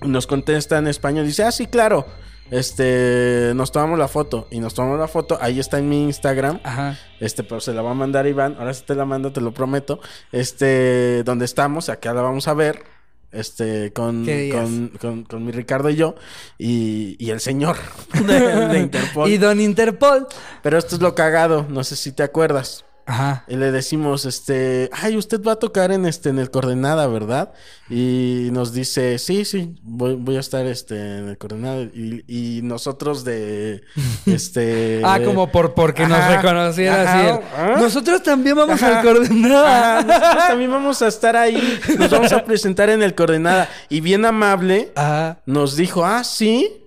[0.03, 1.27] nos contesta en español.
[1.27, 2.05] Dice, ah, sí, claro.
[2.53, 4.47] Este, nos tomamos la foto.
[4.51, 5.39] Y nos tomamos la foto.
[5.41, 6.61] Ahí está en mi Instagram.
[6.63, 6.99] Ajá.
[7.19, 8.57] Este, pero se la va a mandar Iván.
[8.59, 10.01] Ahora sí te la mando, te lo prometo.
[10.33, 12.85] Este, donde estamos, acá la vamos a ver.
[13.33, 16.15] Este, con, con, con, con mi Ricardo y yo.
[16.59, 17.79] Y, y el señor
[18.27, 19.31] de, de Interpol.
[19.31, 20.27] Y Don Interpol.
[20.63, 21.65] Pero esto es lo cagado.
[21.71, 22.85] No sé si te acuerdas.
[23.07, 23.45] Ajá.
[23.49, 27.53] Y le decimos, este, ay, usted va a tocar en este, en el coordenada, ¿verdad?
[27.91, 31.83] Y nos dice, sí, sí, voy, voy a estar este en el coordenada.
[31.83, 33.83] Y, y nosotros de
[34.27, 35.03] este.
[35.05, 37.41] Ah, como por porque nos reconociera ajá, así.
[37.57, 37.77] ¿ah?
[37.79, 40.03] Nosotros también vamos al coordenada.
[40.03, 41.81] Nosotros también vamos a estar ahí.
[41.99, 43.69] Nos vamos a presentar en el coordenada.
[43.89, 44.93] Y bien amable,
[45.47, 46.82] nos dijo, ah, sí.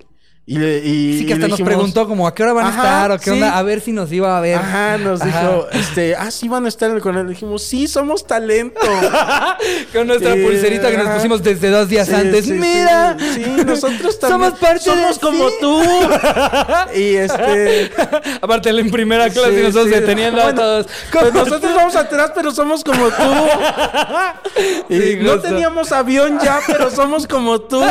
[0.48, 2.70] Y, le, y, Sí, que hasta nos dijimos, preguntó como a qué hora van a
[2.70, 3.30] estar o qué sí.
[3.32, 4.58] onda, a ver si nos iba a ver.
[4.58, 5.42] Ajá, nos Ajá.
[5.42, 7.28] dijo, este, ah, sí van a estar en el coordenada.
[7.32, 8.80] Dijimos, sí, somos talento.
[9.94, 12.48] Con nuestra Sí, pulserita que nos pusimos desde dos días Sí, antes.
[12.48, 13.18] Mira.
[13.34, 14.52] Sí, nosotros también.
[14.52, 15.82] Somos parte Somos de- como tú.
[16.96, 17.92] y este.
[18.40, 20.88] Aparte él en primera clase nosotros deteniendo Bueno, a todos.
[21.12, 23.34] Pues nosotros vamos atrás, pero somos como tú.
[24.90, 27.82] y no teníamos avión ya, pero somos como tú.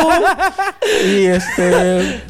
[1.05, 2.23] y este.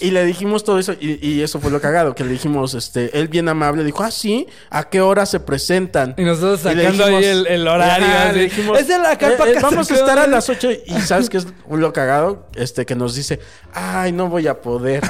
[0.00, 3.18] Y le dijimos todo eso, y, y eso fue lo cagado, que le dijimos, este,
[3.18, 6.14] él bien amable, dijo, ah, sí, ¿a qué hora se presentan?
[6.16, 9.48] Y nosotros sacando ahí dijimos- el- el horario, Ajá, así, dijimos, "Es en la carpa
[9.48, 10.30] "Eh, eh, vamos a estar a quedó".
[10.32, 12.46] las 8 y ¿sabes qué es lo cagado?
[12.54, 13.40] Este, que nos dice,
[13.72, 15.02] ay, no voy a poder.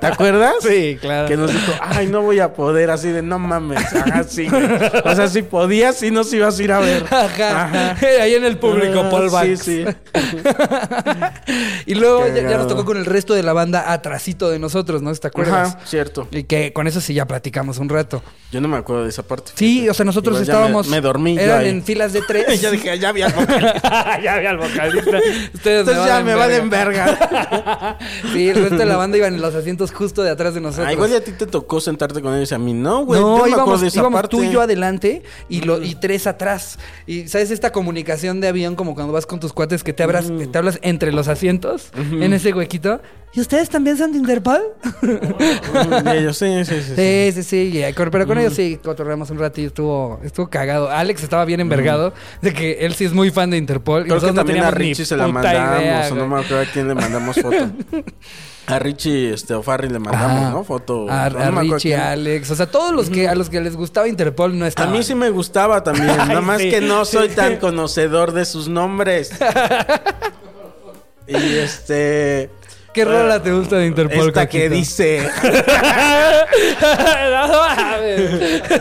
[0.00, 0.54] ¿Te acuerdas?
[0.60, 1.28] Sí, claro.
[1.28, 4.48] Que nos dijo, ay, no voy a poder, así de, no mames, ajá, sí.
[5.04, 7.04] O sea, si podías, sí nos ibas a ir a ver.
[7.10, 7.96] Ajá.
[8.22, 9.60] Ahí en el público, Ah, Paul Sí, Banks.
[9.62, 9.84] sí.
[11.86, 13.92] Y luego ya, nos tocó con el resto de la banda
[14.50, 15.12] de nosotros, ¿no?
[15.14, 15.74] ¿Te acuerdas?
[15.74, 16.28] Ajá, cierto.
[16.30, 18.22] Y que con eso sí ya platicamos un rato.
[18.52, 19.52] Yo no me acuerdo de esa parte.
[19.54, 20.88] Sí, o sea, nosotros Igual estábamos.
[20.88, 22.60] Me, me dormí yo Eran en filas de tres.
[22.60, 24.20] ya dije, ya había vocalista.
[24.22, 25.18] ya había el vocalista.
[25.54, 27.06] Ustedes Entonces ya me valen verga.
[27.06, 27.98] verga.
[28.32, 30.86] Sí, el resto de la banda iban en los asientos justo de atrás de nosotros.
[30.88, 33.20] Ah, igual ya a ti te tocó sentarte con ellos y a mí no, güey.
[33.20, 34.36] no, yo no me íbamos, de esa íbamos parte.
[34.36, 36.78] tú y yo adelante y, lo, y tres atrás.
[37.06, 40.26] Y sabes esta comunicación de avión como cuando vas con tus cuates que te, abras,
[40.50, 43.00] te hablas entre los asientos en ese huequito.
[43.32, 44.60] ¿Y ustedes también de Interpol?
[45.02, 46.94] Mm, ellos, sí, sí, sí.
[46.96, 47.42] sí.
[47.42, 50.90] Sí, sí, con- Pero con ellos sí cotorreamos un rato y estuvo, estuvo cagado.
[50.90, 54.04] Alex estaba bien envergado de que él sí es muy fan de Interpol.
[54.04, 56.94] Creo que también a Richie se la mandamos, o no me acuerdo a quién le
[56.94, 57.56] mandamos foto.
[58.68, 60.50] A Richie este, o Farry le mandamos, Ajá.
[60.50, 60.64] ¿no?
[60.64, 61.06] Foto.
[61.08, 62.00] A, no a me acuerdo Richie, quién.
[62.00, 62.50] Alex.
[62.50, 64.92] O sea, todos los que a los que les gustaba Interpol no A estaban.
[64.92, 66.68] mí sí me gustaba también, nada más sí.
[66.70, 69.30] que no soy tan conocedor de sus nombres.
[71.28, 72.50] y este.
[72.96, 74.28] ¿Qué rola te gusta de Interpol?
[74.28, 74.74] Esta que Caquito?
[74.74, 75.28] dice.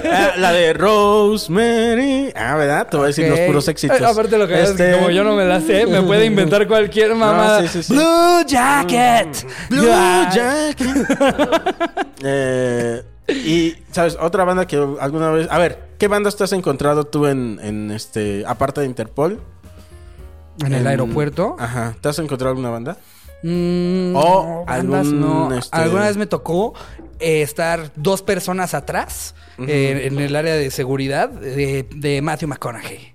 [0.07, 2.31] Ah, la de Rosemary.
[2.35, 2.87] Ah, ¿verdad?
[2.87, 4.01] Te voy a decir los puros éxitos.
[4.01, 6.67] Aparte lo que es Este- que como yo no me la sé, me puede inventar
[6.67, 7.61] cualquier mamada.
[7.63, 7.93] sí, sí, sí.
[7.93, 9.45] Blue Jacket.
[9.69, 9.85] Blue.
[10.33, 10.87] Jacket.
[12.27, 14.17] Eh, y, ¿sabes?
[14.19, 15.47] Otra banda que alguna vez.
[15.51, 18.43] A ver, ¿qué bandas te has encontrado tú en, en este.
[18.47, 19.41] Aparte de Interpol?
[20.65, 21.55] En el aeropuerto.
[21.59, 21.95] Ajá.
[22.01, 22.97] ¿Te has encontrado alguna banda?
[23.47, 25.55] Mm, O no, bandas algún, no.
[25.55, 26.73] este- Alguna vez me tocó
[27.19, 29.35] eh, estar dos personas atrás
[29.67, 33.13] eh, en el área de seguridad de, de Matthew McConaughey.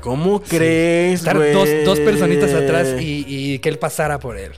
[0.00, 4.52] ¿Cómo crees, Estar dos, dos personitas atrás y, y que él pasara por él.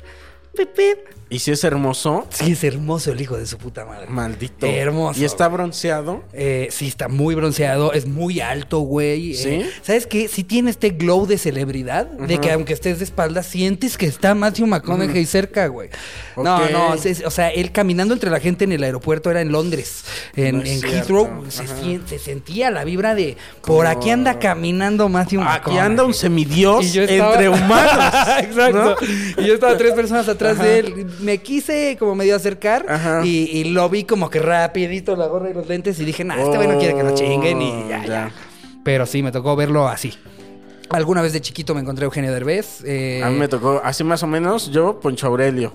[1.31, 2.27] ¿Y si es hermoso?
[2.31, 4.07] Sí, es hermoso el hijo de su puta madre.
[4.09, 4.67] Maldito.
[4.67, 5.19] Hermoso.
[5.21, 6.23] ¿Y está bronceado?
[6.33, 9.35] Eh, sí, está muy bronceado, es muy alto, güey.
[9.35, 9.49] ¿Sí?
[9.49, 10.29] Eh, ¿Sabes qué?
[10.29, 14.35] Sí tiene este glow de celebridad, de que aunque estés de espaldas, sientes que está
[14.35, 15.89] Matthew McConaughey cerca, güey.
[16.37, 20.05] No, no, o sea, él caminando entre la gente en el aeropuerto era en Londres,
[20.37, 20.63] en, No.
[20.65, 25.87] Heathrow, se, sentía la vibra de, por aquí anda caminando Matthew Aquí McConaughey.
[25.87, 28.15] anda un semidios estaba- entre humanos.
[28.41, 28.97] Exacto.
[29.01, 29.43] ¿no?
[29.43, 31.07] Y yo estaba tres personas atrás de él.
[31.21, 33.23] Me quise como medio acercar Ajá.
[33.25, 36.37] y, y lo vi como que rapidito la gorra y los lentes y dije, nah,
[36.41, 38.07] este güey no quiere que lo chinguen y Oh, ya, ya.
[38.07, 38.33] ya.
[38.85, 40.13] Pero sí, me tocó verlo así.
[40.91, 42.83] Alguna vez de chiquito me encontré a Eugenio Derbez.
[42.85, 45.73] eh, A mí me tocó, así más o menos, yo, Poncho Aurelio.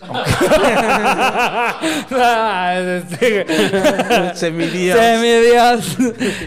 [4.34, 4.98] Semidios.
[4.98, 5.96] Semidios.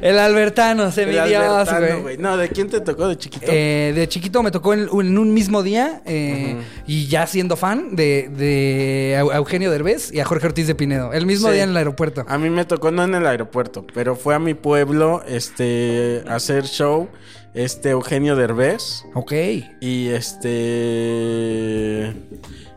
[0.01, 1.69] El Albertano, El Semidios,
[2.01, 2.17] güey.
[2.17, 3.45] No, ¿de quién te tocó de chiquito?
[3.49, 7.95] Eh, de chiquito me tocó en, en un mismo día eh, y ya siendo fan
[7.95, 11.13] de, de Eu- Eugenio Derbez y a Jorge Ortiz de Pinedo.
[11.13, 11.55] El mismo Sí.
[11.55, 12.25] día en el aeropuerto.
[12.27, 16.35] A mí me tocó no en el aeropuerto, pero fue a mi pueblo, este, a
[16.35, 17.09] hacer show,
[17.53, 19.03] este, Eugenio Derbez.
[19.13, 19.33] Ok.
[19.81, 21.52] Y este...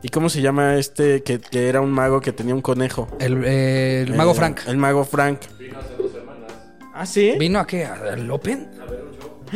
[0.06, 3.08] ¿Y cómo se llama este que, que era un mago que tenía un conejo?
[3.18, 4.60] El, eh, el mago Eh, Frank.
[4.68, 5.40] El mago Frank.
[6.94, 7.34] ¿Ah, sí?
[7.40, 7.84] ¿Vino a qué?
[7.86, 8.68] ¿Al Open?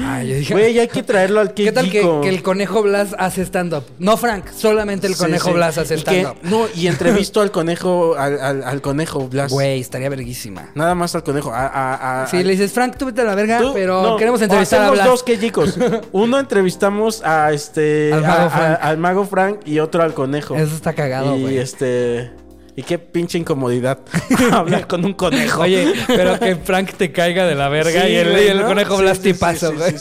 [0.02, 0.52] Ah, yo dije.
[0.54, 3.84] Güey, hay que traerlo al ¿Qué tal que, que el conejo Blas hace stand-up?
[3.98, 5.54] No, Frank, solamente el Sí, conejo sí.
[5.54, 6.38] Blas hace Y que- stand-up.
[6.42, 9.50] No, y entrevisto al conejo, al, al, al conejo Blas.
[9.52, 10.70] Güey, estaría verguísima.
[10.74, 11.52] Nada más al conejo.
[11.52, 14.02] A, a, a- Si a- le dices, Frank, tú vete a la verga, Tú- pero
[14.02, 15.06] no, queremos entrevistar a hacemos Blas.
[15.08, 15.78] dos quejicos.
[16.12, 18.78] Uno entrevistamos a este Al mago a- a- Frank.
[18.82, 20.56] al mago Frank y otro al conejo.
[20.56, 21.58] Eso está cagado, y güey.
[21.58, 22.30] este
[22.76, 23.98] y qué pinche incomodidad
[24.52, 25.62] hablar con un conejo.
[25.62, 28.60] Oye, pero que Frank te caiga de la verga Sí, y el, güey, y el
[28.60, 28.66] ¿no?
[28.66, 29.92] conejo Sí, güey.
[29.92, 29.98] sí,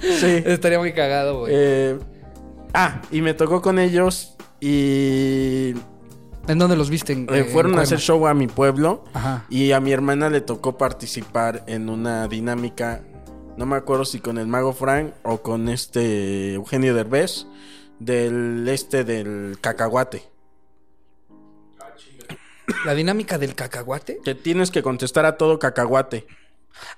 [0.00, 0.12] sí.
[0.20, 0.42] Sí.
[0.46, 1.52] Estaría muy cagado, güey.
[1.54, 1.98] Eh,
[2.74, 5.74] ah, y me tocó con ellos y
[6.46, 7.12] ¿En dónde los viste?
[7.12, 9.44] En- eh, en fueron a hacer show a mi pueblo Ajá.
[9.50, 13.02] y a mi hermana le tocó participar en una dinámica,
[13.58, 17.46] no me acuerdo si con el mago Frank o con este Eugenio Derbez
[17.98, 20.22] del este del cacahuate.
[22.84, 24.20] La dinámica del cacahuate.
[24.24, 26.26] Que tienes que contestar a todo cacahuate.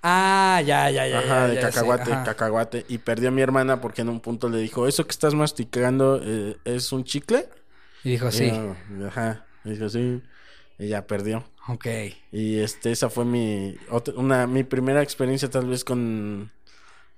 [0.02, 1.18] Ah, ya, ya, ya.
[1.20, 2.24] Ajá, ya, de ya sé, cacahuate, ajá.
[2.24, 2.84] cacahuate.
[2.88, 6.20] Y perdió a mi hermana porque en un punto le dijo, ¿eso que estás masticando
[6.22, 7.48] eh, es un chicle?
[8.04, 8.52] Y dijo, sí.
[9.06, 9.46] ajá.
[9.64, 10.22] Y dijo, sí.
[10.78, 11.44] Y ya perdió.
[11.68, 11.86] Ok.
[12.32, 16.52] Y este, esa fue mi, otra- una, mi primera experiencia tal vez con,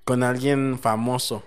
[0.05, 1.45] con alguien famoso.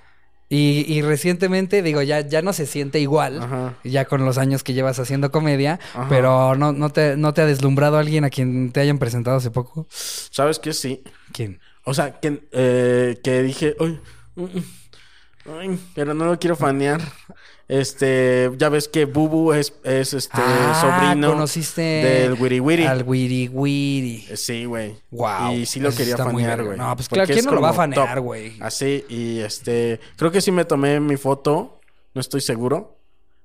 [0.56, 3.74] Y, y recientemente, digo, ya, ya no se siente igual, Ajá.
[3.84, 6.08] ya con los años que llevas haciendo comedia, Ajá.
[6.08, 9.52] pero no, no, te, ¿no te ha deslumbrado alguien a quien te hayan presentado hace
[9.52, 9.86] poco?
[9.90, 10.72] ¿Sabes qué?
[10.72, 11.04] Sí.
[11.34, 11.60] ¿Quién?
[11.84, 14.00] O sea, que, eh, que dije, uy,
[15.52, 17.02] ay, pero no lo quiero fanear.
[17.68, 22.86] Este, ya ves que Bubu es, es este Ah, sobrino conociste del Wiri Wiri.
[22.86, 24.28] Al Wiri Wiri.
[24.36, 24.96] Sí, güey.
[25.10, 26.78] Guau, Y sí lo quería fanear, güey.
[26.78, 28.58] No, pues claro, ¿quién no lo va a fanear, güey?
[28.60, 31.80] Así, y este, creo que sí me tomé mi foto,
[32.14, 32.98] no estoy seguro,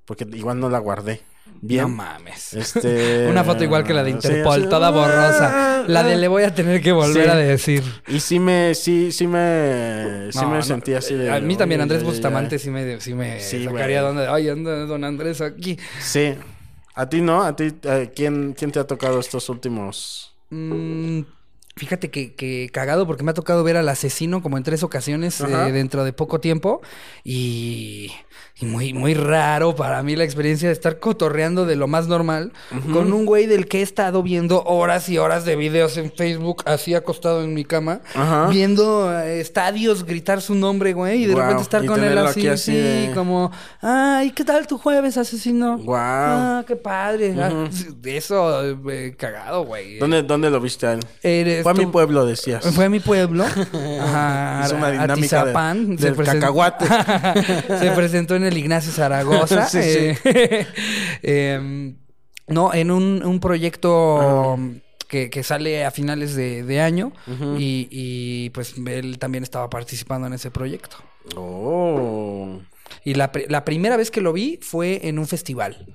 [0.05, 1.23] porque igual no la guardé.
[1.63, 1.83] Bien.
[1.83, 2.55] No mames.
[2.55, 3.27] Este.
[3.31, 5.85] Una foto igual que la de sí, Interpol, toda borrosa.
[5.87, 7.31] La de le voy a tener que volver Sí.
[7.31, 7.83] a decir.
[8.09, 11.31] Y sí me, sí, sí me, sí No, me no, sentí así de.
[11.31, 14.27] A mí también Andrés Bustamante sí me, sí me sacaría donde...
[14.27, 15.79] Ay, anda don Andrés aquí.
[16.01, 16.35] Sí.
[16.95, 20.35] A ti no, a ti, eh, ¿quién, quién te ha tocado estos últimos?
[20.51, 21.21] Mm,
[21.77, 25.41] fíjate que, que cagado porque me ha tocado ver al asesino como en tres ocasiones
[25.41, 26.83] eh, dentro de poco tiempo
[27.25, 28.13] y,
[28.61, 32.53] y muy, muy raro para mí la experiencia de estar cotorreando de lo más normal
[32.93, 36.63] con un güey del que he estado viendo horas y horas de videos en Facebook
[36.67, 38.01] así acostado en mi cama
[38.51, 42.47] viendo eh, estadios gritar su nombre güey y de repente estar y con él así,
[42.49, 43.51] así de- como
[43.81, 45.79] ay ¿qué tal tu jueves asesino?
[45.79, 46.01] Guau.
[46.03, 47.35] Ah, qué padre.
[47.39, 47.69] Ah,
[48.05, 49.99] eso, eh, cagado, güey.
[49.99, 51.63] ¿Dónde, ¿Dónde lo viste a él?
[51.63, 52.65] ¿Fue a mi pueblo, decías.
[52.75, 53.45] Fue a mi pueblo.
[54.01, 56.87] Ajá, Hizo una dinámica de- del cacahuate.
[57.79, 59.67] se presentó en el Ignacio Zaragoza.
[59.69, 59.99] Sí, sí.
[60.25, 60.67] eh,
[61.23, 61.97] em,
[62.49, 64.59] no, en un, un proyecto
[65.09, 67.13] que, que sale a finales de, de año.
[67.59, 70.97] y, y, pues él también estaba participando en ese proyecto.
[71.37, 72.61] Oh.
[73.05, 75.87] Y la, pri- la primera vez que lo vi fue en un festival.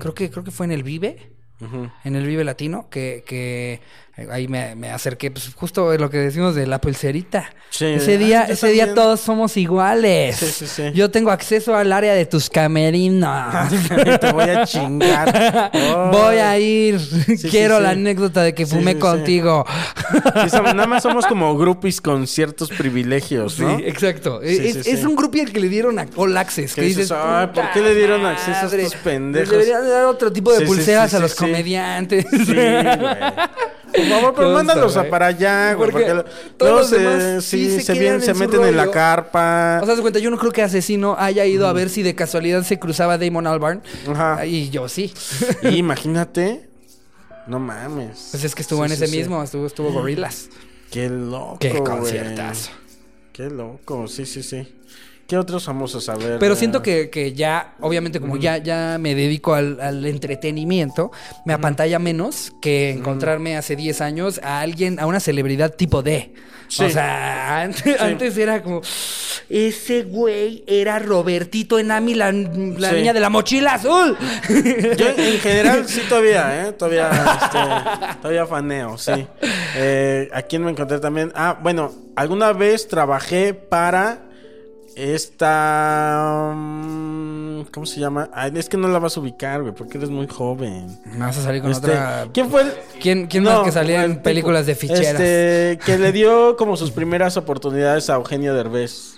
[0.00, 1.30] creo, que, creo que fue en el Vive.
[2.04, 3.80] En el Vive Latino, que, que
[4.30, 7.50] ahí me, me acerqué, pues justo lo que decimos de la pulserita.
[7.70, 7.86] Sí.
[7.86, 10.36] Ese día, Ah, ese día todos somos iguales.
[10.36, 10.82] Sí, sí, sí.
[10.94, 13.68] Yo tengo acceso al área de tus camerinos.
[14.20, 15.70] Te voy a chingar.
[15.74, 16.10] Oh.
[16.12, 17.00] Voy a ir.
[17.00, 17.82] sí, Quiero sí.
[17.82, 19.64] la anécdota de que fumé contigo.
[20.48, 23.76] Somos- nada más somos como groupies con ciertos privilegios, ¿no?
[23.78, 24.40] Sí, exacto.
[24.42, 26.74] Es, un grupo al que le dieron a All Access.
[26.74, 29.88] Que Que dices, dices, "Ay, ¿por "Puta qué le dieron acceso a estos pendejos?" Deberían
[29.88, 32.24] dar otro tipo de pulseras a los comediantes.
[32.30, 33.16] Sí, güey.
[33.94, 35.90] Por favor, pero mándalos a para allá, güey.
[35.90, 38.64] Porque Porque, todos luego los se, demás sí, sí se se, en se su meten
[38.64, 39.80] en la carpa.
[39.82, 42.14] O sea, de cuenta, yo no creo que Asesino haya ido a ver si de
[42.14, 43.82] casualidad se cruzaba Damon Albarn.
[44.08, 44.44] Ajá.
[44.46, 45.12] Y yo sí.
[45.62, 46.68] Y imagínate.
[47.46, 48.28] No mames.
[48.30, 49.18] Pues es que estuvo Sí, en sí, ese sí.
[49.18, 50.46] mismo, estuvo, estuvo Gorillaz.
[50.90, 51.58] Qué loco.
[51.60, 51.84] Qué güey.
[51.84, 52.70] conciertazo.
[53.32, 54.66] Qué loco, sí, sí, sí.
[55.26, 56.38] ¿Qué otros famosos a ver?
[56.38, 56.56] Pero eh?
[56.56, 61.10] siento que, que ya, obviamente, como ya, ya me dedico al, al entretenimiento,
[61.46, 66.34] me apantalla menos que encontrarme hace 10 años a alguien, a una celebridad tipo D.
[66.68, 66.84] Sí.
[66.84, 68.80] O sea, antes, antes era como.
[69.50, 72.96] Ese güey era Robertito Enami, la, la Sí.
[72.96, 74.16] niña de la mochila azul.
[74.48, 76.72] Yo en general sí todavía, ¿eh?
[76.72, 77.10] Todavía,
[77.42, 77.58] este,
[78.22, 79.12] todavía faneo, sí.
[79.76, 81.30] Eh, ¿A quién me encontré también?
[81.34, 84.22] Ah, bueno, alguna vez trabajé para
[84.96, 86.52] esta...
[86.54, 88.30] mm, ¿Cómo se llama?
[88.32, 91.00] Ay, es que no la vas a ubicar, güey, porque eres muy joven.
[91.04, 92.28] Me vas a salir con Este, otra.
[92.32, 92.72] ¿Quién fue el...?
[93.00, 95.20] ¿Quién, quién más que salía en películas de ficheras?
[95.20, 99.14] Este, que le dio como sus primeras oportunidades a Eugenio Derbez.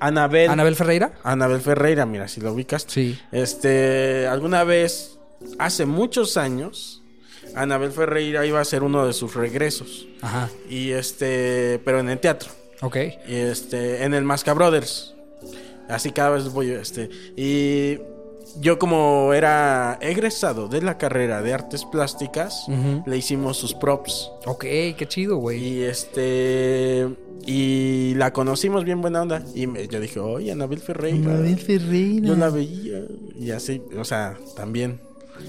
[0.00, 0.50] Anabel.
[0.50, 1.12] ¿Anabel Ferreira?
[1.22, 2.84] Anabel Ferreira, mira, si lo ubicas.
[2.88, 3.18] Sí.
[3.30, 5.18] Este, alguna vez,
[5.60, 7.04] hace muchos años,
[7.54, 10.08] Anabel Ferreira iba a hacer uno de sus regresos.
[10.20, 10.48] Ajá.
[10.68, 12.50] Y este, pero en el teatro.
[12.82, 12.96] Ok.
[13.28, 15.14] Y este, en el Masca Brothers.
[15.88, 17.08] Así cada vez voy, este.
[17.36, 17.98] Y
[18.60, 22.66] yo como era egresado de la carrera de artes plásticas,
[23.06, 24.30] le hicimos sus props.
[24.46, 24.64] Ok,
[24.96, 25.58] qué chido, güey.
[25.78, 27.08] Y este,
[27.46, 29.42] y la conocimos bien buena onda.
[29.54, 31.32] Y me- yo dije, oye, Anabel Ferreira.
[31.56, 32.26] Ferreira.
[32.28, 33.02] Yo la veía
[33.38, 35.00] y así, o sea, también.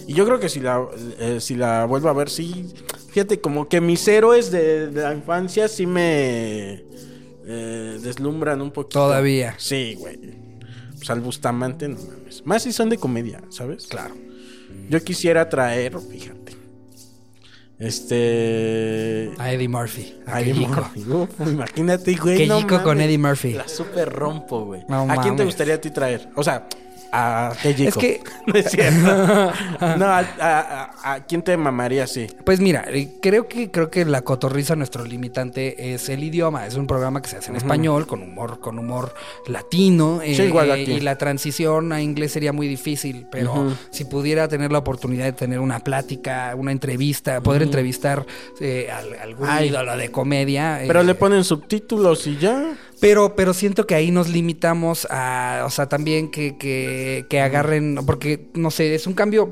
[0.08, 0.84] Y yo creo que si la,
[1.20, 2.68] eh, si la vuelvo a ver, sí.
[3.12, 6.84] Fíjate, como que mis héroes de, de la infancia sí me
[7.46, 9.00] eh, deslumbran un poquito.
[9.00, 9.56] Todavía.
[9.58, 10.20] Sí, güey.
[10.96, 12.46] Pues al Bustamante, no mames.
[12.46, 13.88] Más si son de comedia, ¿sabes?
[13.88, 14.16] Claro.
[14.90, 16.56] Yo quisiera traer, fíjate.
[17.80, 19.32] Este.
[19.38, 20.16] A Eddie Murphy.
[20.26, 20.68] A Eddie.
[20.68, 21.02] Murphy.
[21.02, 22.38] Uf, imagínate, güey.
[22.38, 23.02] Que no con.
[23.02, 23.54] Eddie Murphy.
[23.54, 24.84] La super rompo, güey.
[24.88, 26.30] No ¿A quién te gustaría a ti traer?
[26.36, 26.68] O sea,
[27.14, 27.54] a.
[27.64, 29.02] Es que- no es cierto.
[29.98, 30.24] no, a, a-
[31.04, 32.28] a- a quién te mamaría así.
[32.46, 36.66] Pues mira, eh, creo que creo que la cotorriza nuestro limitante es el idioma.
[36.66, 39.14] Es un programa que se hace en español con humor con humor
[39.48, 40.92] latino eh, Sí, igual eh, aquí.
[40.94, 43.28] y la transición a inglés sería muy difícil.
[43.32, 48.26] Pero si pudiera tener la oportunidad de tener una plática, una entrevista, poder entrevistar
[48.60, 49.70] eh, al- algún Ay.
[49.70, 50.82] ídolo de comedia.
[50.88, 52.76] Pero eh, le ponen subtítulos y ya.
[53.04, 58.00] Pero, pero siento que ahí nos limitamos a, o sea, también que, que, que agarren,
[58.06, 59.52] porque, no sé, es un cambio,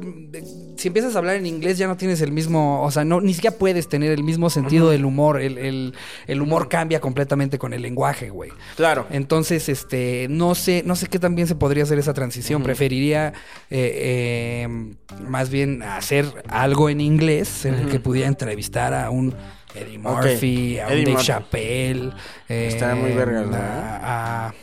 [0.78, 3.34] si empiezas a hablar en inglés ya no tienes el mismo, o sea, no, ni
[3.34, 5.94] siquiera puedes tener el mismo sentido del humor, el, el,
[6.28, 8.52] el humor cambia completamente con el lenguaje, güey.
[8.78, 9.06] Claro.
[9.12, 12.64] Entonces, este, no sé, no sé qué también se podría hacer esa transición.
[12.64, 13.34] Preferiría
[13.70, 14.94] eh, eh,
[15.28, 19.36] más bien hacer algo en inglés en el que pudiera entrevistar a un
[19.76, 21.26] Eddie Murphy, a un Eddie Dave Murphy.
[21.28, 22.12] Chappelle.
[22.50, 23.56] eh, Estaría muy vergas, ¿no?
[23.56, 24.54] a- a-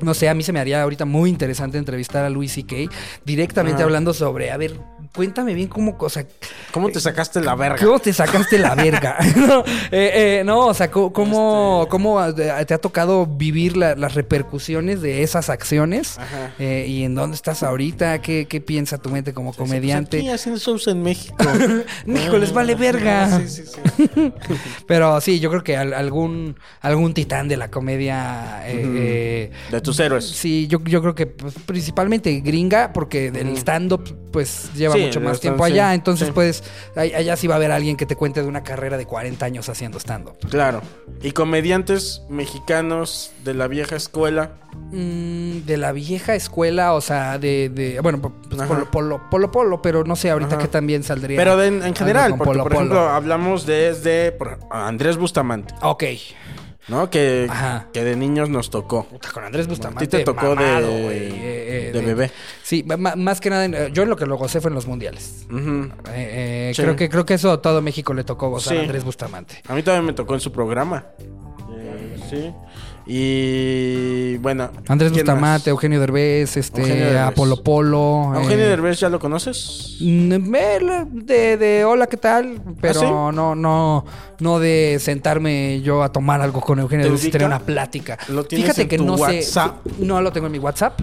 [0.00, 2.76] no sé, a mí se me haría ahorita muy interesante entrevistar a Louis C.K.
[3.24, 4.78] directamente hablando sobre, a ver,
[5.16, 6.24] cuéntame bien cómo, o sea,
[6.70, 7.78] ¿Cómo te sacaste la verga?
[7.84, 9.16] ¿Cómo te sacaste la verga?
[9.36, 9.60] no,
[9.90, 14.14] eh, eh, no, o sea, co- ¿cómo, Este cómo te ha tocado vivir la- las
[14.14, 16.18] repercusiones de esas acciones?
[16.18, 16.52] Ajá.
[16.58, 18.20] Eh, ¿Y en dónde estás ahorita?
[18.20, 20.18] ¿Qué, qué piensa tu mente como comediante?
[20.18, 21.36] Pues aquí hacen shows en México.
[22.06, 23.40] México les vale verga.
[23.40, 24.32] Sí, sí, sí.
[24.86, 28.62] Pero sí, yo creo que al- algún, algún titán de la comedia.
[28.66, 30.24] eh, eh, De tus héroes.
[30.28, 35.20] Sí, yo, yo creo que pues, principalmente gringa, porque el stand-up pues lleva Sí, mucho
[35.20, 35.94] más tiempo allá.
[35.94, 36.62] Entonces, pues,
[36.96, 39.68] allá sí va a haber alguien que te cuente de una carrera de 40 años
[39.68, 40.36] haciendo stand-up.
[40.50, 40.82] Claro.
[41.22, 44.52] Y comediantes mexicanos de la vieja escuela.
[44.92, 48.68] Mm, de la vieja escuela, o sea, de, de bueno, pues, Ajá.
[48.68, 51.36] polo, polo, polo, polo, pero no sé ahorita que también saldría.
[51.38, 56.04] Pero de- en general, porque Polo por ejemplo hablamos desde por- Andrés Bustamante, Ok.
[56.88, 57.10] ¿No?
[57.10, 57.88] Que, Ajá.
[57.92, 59.04] que de niños nos tocó.
[59.04, 60.04] Puta, con Andrés Bustamante.
[60.04, 62.30] A ti te tocó de- eh, eh, de bebé.
[62.62, 65.46] Sí, más que nada, eh, yo en lo que lo gocé fue en los mundiales.
[65.50, 66.82] Eh, eh, Sí.
[66.82, 68.78] creo, que, creo que eso a todo México le tocó gozar Sí.
[68.78, 69.62] a Andrés Bustamante.
[69.68, 71.06] A mí también me tocó en su programa.
[71.72, 72.52] Eh, sí.
[73.08, 74.68] Y bueno.
[74.88, 75.70] Andrés ¿quién Bustamante?
[75.70, 77.20] Eugenio Derbez, este, Eugenio Derbez.
[77.22, 78.32] Apolo Polo.
[78.32, 79.96] ¿A Eugenio eh, Derbez ya lo conoces?
[80.00, 80.28] Mm,
[81.24, 82.60] De, de hola, ¿qué tal?
[82.80, 83.36] Pero ¿Ah, sí?
[83.36, 84.04] no, no,
[84.40, 88.18] no de sentarme yo a tomar algo con Eugenio ¿Te Derbez y tener una plática.
[88.28, 89.84] ¿Lo tienes Fíjate en que tu no WhatsApp?
[89.86, 90.04] sé.
[90.04, 91.00] No lo tengo en mi WhatsApp.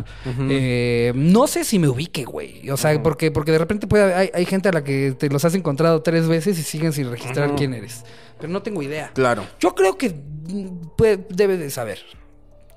[0.49, 2.69] Eh, no sé si me ubique, güey.
[2.69, 5.45] O sea, porque, porque de repente puede, hay, hay gente a la que te los
[5.45, 8.03] has encontrado tres veces y siguen sin registrar quién eres.
[8.43, 9.09] Pero no tengo idea.
[9.13, 9.47] Claro.
[9.57, 11.99] Yo creo que mm, puede- debe de saber.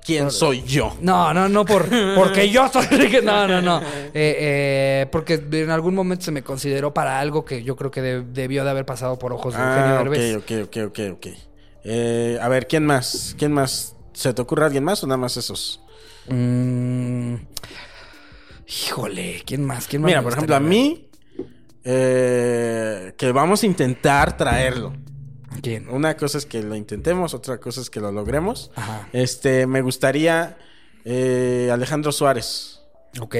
[0.01, 0.95] ¿Quién soy yo?
[1.01, 2.85] No, no, no por porque yo soy
[3.21, 3.81] no, no, no.
[4.13, 8.01] Eh, eh, porque en algún momento se me consideró para algo que yo creo que
[8.01, 10.37] de- debió de haber pasado por ojos de Eugenio Ah, Derbez.
[10.37, 11.27] ok, ok, ok, ok, ok.
[11.83, 13.35] Eh, a ver, ¿quién más?
[13.37, 13.93] ¿Quién más?
[14.13, 15.81] ¿Se te ocurre alguien más o nada más esos?
[16.29, 17.35] Mm,
[18.65, 19.87] híjole, ¿quién más?
[19.87, 21.09] ¿Quién más Mira, por ejemplo, a mí,
[21.83, 24.93] que vamos a intentar traerlo.
[25.89, 28.71] Una cosa es que lo intentemos, otra cosa es que lo logremos.
[28.75, 29.07] Ajá.
[29.13, 30.57] Este, me gustaría
[31.05, 32.81] eh, Alejandro Suárez.
[33.19, 33.35] Ok.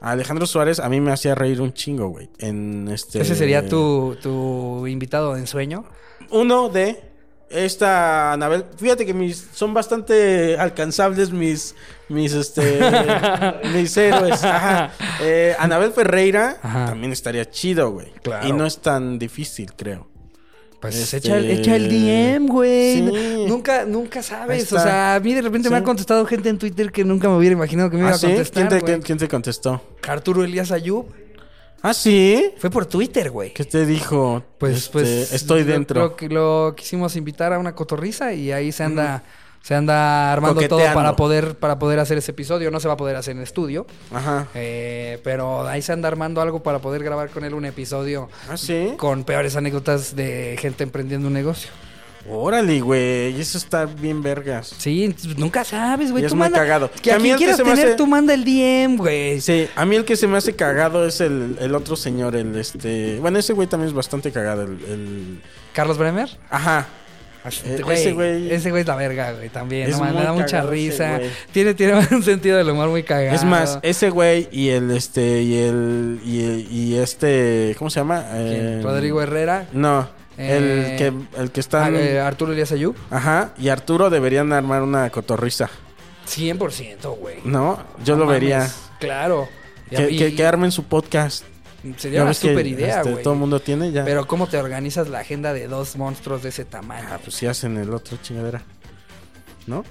[0.00, 2.28] Alejandro Suárez a mí me hacía reír un chingo, güey.
[2.38, 3.20] En este.
[3.20, 5.84] Ese sería tu, tu invitado de ensueño.
[6.30, 7.00] Uno de
[7.50, 8.64] esta Anabel.
[8.76, 11.74] Fíjate que mis son bastante alcanzables mis
[12.08, 12.80] mis este
[13.74, 14.42] mis héroes.
[14.42, 14.90] Ajá.
[15.20, 16.86] Eh, Anabel Ferreira Ajá.
[16.86, 18.10] también estaría chido, güey.
[18.22, 18.48] Claro.
[18.48, 20.08] Y no es tan difícil, creo.
[20.82, 22.94] Pues Este- echa, el, echa el DM, güey.
[22.96, 23.44] Sí.
[23.46, 24.70] Nunca, nunca sabes.
[24.72, 27.36] O sea, a mí de repente me ha contestado gente en Twitter que nunca me
[27.36, 28.66] hubiera imaginado que me iba ¿Ah, a contestar.
[28.66, 28.92] ¿Quién te, güey.
[28.94, 29.80] quién- quién te contestó?
[30.08, 31.06] Arturo Elías Ayub.
[31.82, 32.50] Ah, sí.
[32.58, 33.52] Fue por Twitter, güey.
[33.54, 34.42] ¿Qué te dijo?
[34.58, 35.32] Pues, Este, pues.
[35.32, 36.16] estoy dentro.
[36.20, 36.28] Lo,
[36.68, 39.22] lo quisimos invitar a una cotorriza y ahí se anda.
[39.62, 42.70] Se anda armando todo para poder, para poder hacer ese episodio.
[42.70, 43.86] No se va a poder hacer en estudio.
[44.12, 44.48] Ajá.
[44.54, 48.56] eh, pero ahí se anda armando algo para poder grabar con él un episodio Ah,
[48.56, 48.94] sí.
[48.96, 51.70] con peores anécdotas de gente emprendiendo un negocio.
[52.28, 53.40] Órale, güey.
[53.40, 54.72] Eso está bien vergas.
[54.78, 56.24] Sí, nunca sabes, güey.
[56.24, 56.88] Es Tú muy manda- cagado.
[57.02, 58.96] Que a A mí quien el que se me tener, hace- tú manda el DM,
[58.96, 59.40] güey.
[59.40, 62.54] Sí, a mí el que se me hace cagado es el, el otro señor, el
[62.56, 63.18] este.
[63.18, 64.62] Bueno, ese güey también es bastante cagado.
[64.62, 65.42] El, el-
[65.72, 66.28] Carlos Bremer.
[66.48, 66.86] Ajá.
[67.44, 69.88] Este Eh, güey, ese güey- Ese güey es la verga, güey, también.
[69.88, 71.18] Es no mames, me da mucha risa.
[71.52, 73.34] Tiene, tiene un sentido del humor muy cagado.
[73.34, 75.42] Es más, ese güey y el este.
[75.42, 76.20] Y el.
[76.24, 77.74] Y, y este.
[77.78, 78.24] ¿Cómo se llama?
[78.34, 79.66] Eh, Rodrigo Herrera.
[79.72, 80.08] No.
[80.38, 81.86] Eh, el que el que está.
[81.86, 82.94] Ah, eh, Arturo Elías Ayub.
[83.10, 83.52] Ajá.
[83.58, 85.68] Y Arturo deberían armar una cotorriza.
[86.28, 87.36] 100%, güey.
[87.44, 87.82] ¿No?
[88.04, 88.68] Yo No lo vería.
[89.00, 89.48] Claro.
[89.90, 91.44] Que, y- que, que armen su podcast.
[91.96, 93.22] Sería una super idea, este, güey.
[93.24, 94.04] todo el mundo tiene ya.
[94.04, 97.08] Pero ¿cómo te organizas la agenda de dos monstruos de ese tamaño?
[97.10, 98.62] Ah, pues sí hacen el otro chingadera.
[99.66, 99.84] ¿No?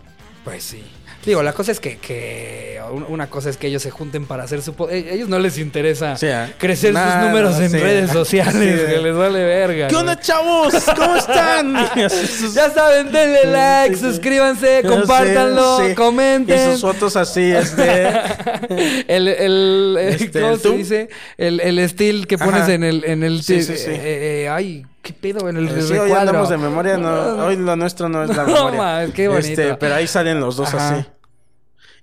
[0.44, 0.84] Pues sí.
[1.26, 4.44] Digo, la cosa es que, que un- una cosa es que ellos se junten para
[4.44, 4.72] hacer su...
[4.90, 6.48] eh, ellos no les interesa Sí, ¿eh?
[6.58, 7.78] crecer Nada, sus números en sí.
[7.78, 9.88] redes sociales, que les vale verga.
[9.88, 10.74] ¿Qué onda, chavos?
[10.96, 11.74] ¿Cómo están?
[12.54, 16.70] Ya saben, denle like, suscríbanse, compártanlo, comenten.
[16.70, 18.10] Y sus fotos así, este.
[19.08, 21.10] El, el, eh, Este, ¿cómo ¿el se dice?
[21.38, 22.74] El, el estilo que pones Ajá.
[22.74, 23.92] en el, en el, Sí, sí, sí.
[23.92, 27.58] eh, eh, ay, qué pedo en el Eh, sí, hoy andamos de memoria, no, hoy
[27.58, 28.78] lo nuestro no es la No, memoria.
[28.82, 29.48] mames, qué bonito.
[29.48, 30.96] Este, pero ahí salen los dos Ajá.
[30.96, 31.06] así.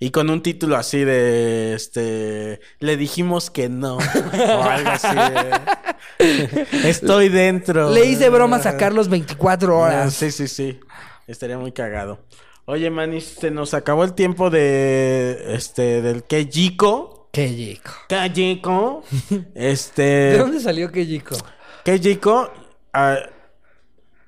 [0.01, 5.09] Y con un título así de este le dijimos que no o algo así.
[6.19, 7.91] de, Estoy dentro.
[7.93, 10.15] Le hice bromas a Carlos 24 Ah, horas.
[10.15, 10.79] Sí, sí, sí.
[11.27, 12.21] Estaría muy cagado.
[12.67, 17.29] Oye, Manis, se nos acabó el tiempo de este del Kejiko.
[17.33, 19.03] Kejiko.
[19.31, 21.37] ¿De Este dónde salió chico?
[21.85, 22.53] Kejiko.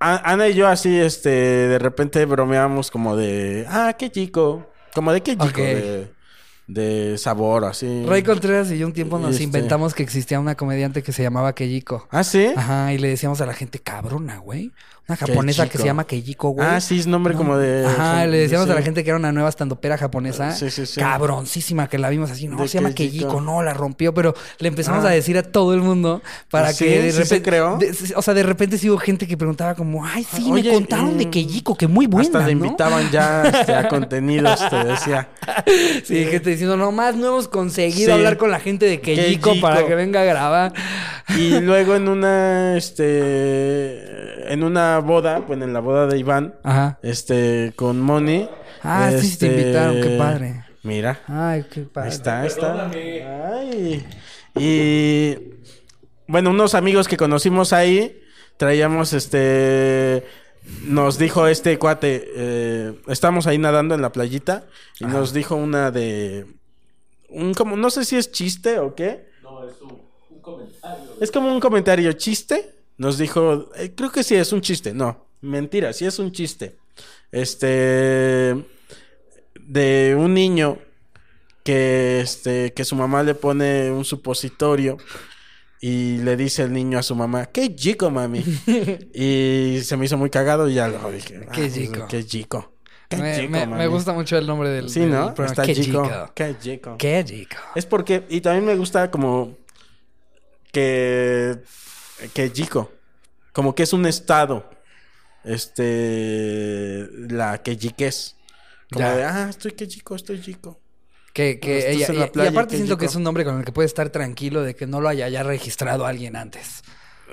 [0.02, 5.12] A- Ana y yo así, este, de repente bromeamos como de, ah, qué chico, como
[5.12, 6.10] de qué chico, de,
[6.66, 8.04] de sabor, así.
[8.06, 9.44] Ray Contreras y yo un tiempo nos Este.
[9.44, 12.08] inventamos que existía una comediante que se llamaba Keiko.
[12.10, 12.50] Ah, sí.
[12.56, 14.72] Ajá, y le decíamos a la gente cabrona, güey.
[15.08, 16.68] Una japonesa que se llama Keiko, güey.
[16.68, 17.84] Ah, sí, es nombre como de.
[17.84, 18.72] Ajá, le decíamos sí.
[18.72, 20.52] a la gente que era una nueva estandopera japonesa.
[20.52, 21.00] Sí, sí, sí.
[21.00, 22.46] Cabroncísima que la vimos así.
[22.46, 22.92] No, De se llama.
[22.94, 24.14] Keiko, no, la rompió.
[24.14, 25.08] Pero le empezamos Ah.
[25.08, 27.42] a decir a todo el mundo para ¿Ah, que de ¿Sí se repente.
[27.50, 27.76] creó?
[27.78, 30.74] de- o sea, de repente sí hubo gente que preguntaba como, ay, sí, Oye, me
[30.76, 32.28] contaron de mm, Keiko, que muy buena.
[32.38, 35.28] Hasta le ¿no?" invitaban ya este, a contenidos, te decía.
[36.04, 39.60] Sí, gente diciendo, nomás no hemos conseguido hablar con la gente de Kejiko Kejiko.
[39.66, 40.72] para que venga a grabar.
[41.36, 46.98] Y luego en una, este, en una boda, bueno, en la boda de Iván, Ajá.
[47.02, 48.48] este, con Moni.
[48.82, 50.64] Ah, sí, sí te este, invitaron, qué padre.
[50.82, 52.08] Mira, Ay, qué padre.
[52.08, 52.90] ahí está, ahí está.
[52.90, 54.06] Ay.
[54.56, 55.36] Y,
[56.26, 58.20] bueno, unos amigos que conocimos ahí,
[58.56, 60.24] traíamos, este,
[60.82, 64.64] nos dijo este cuate, eh, estamos ahí nadando en la playita,
[64.98, 66.46] y nos dijo una de,
[67.30, 69.28] un, como, no sé si es chiste o qué.
[71.20, 72.74] Es como un comentario chiste.
[73.00, 74.92] Nos dijo, eh, creo que sí es un chiste.
[74.92, 76.76] No, mentira, sí es un chiste.
[77.32, 78.62] Este
[79.58, 80.78] de un niño
[81.64, 84.98] que este que su mamá le pone un supositorio
[85.80, 88.40] y le dice el niño a su mamá, "Qué chico, mami."
[89.14, 91.40] y se me hizo muy cagado y ya lo dije.
[91.54, 92.06] Qué "Ah, chico.
[92.06, 92.72] Qué chico.
[93.08, 93.78] Qué Me, chico, me- mami".
[93.78, 95.34] me gusta mucho el nombre del, Sí, del ¿no?
[95.34, 95.46] programa.
[95.46, 96.02] Está Qué chico.
[96.04, 96.32] chico.
[96.34, 96.96] Qué chico.
[96.98, 97.56] Qué chico.
[97.74, 99.56] Es porque, y también me gusta como
[100.72, 101.56] que,
[102.28, 102.92] que Jico,
[103.52, 104.68] como que es un estado,
[105.44, 108.36] este, la que jiques.
[108.92, 109.16] Como Ya.
[109.16, 110.80] de, ah, estoy que chico, estoy chico.
[111.32, 113.86] Que, que ella, en y, aparte siento que es un nombre con el que puede
[113.86, 116.82] estar tranquilo de que no lo haya ya registrado alguien antes.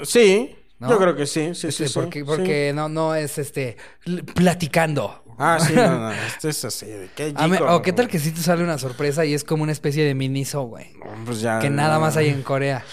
[0.03, 0.91] Sí, ¿No?
[0.91, 1.67] yo creo que sí, sí.
[1.67, 2.25] Este, sí, porque sí.
[2.25, 3.75] porque no, no es este
[4.35, 5.23] platicando.
[5.37, 7.09] Ah, sí, no, no, esto es así, de
[7.47, 7.75] me- chico.
[7.75, 10.15] o qué tal que sí te sale una sorpresa y es como una especie de
[10.15, 10.87] miniso, güey.
[11.25, 12.01] Pues ya, Que nada no.
[12.01, 12.83] más hay en Corea.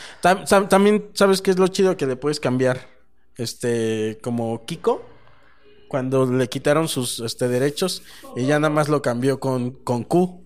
[0.68, 1.96] También, ¿sabes qué es lo chido?
[1.96, 2.88] Que le puedes cambiar,
[3.36, 5.02] este, como Kiko,
[5.88, 8.02] cuando le quitaron sus, este, derechos,
[8.36, 10.44] y ya nada más lo cambió con, con Q.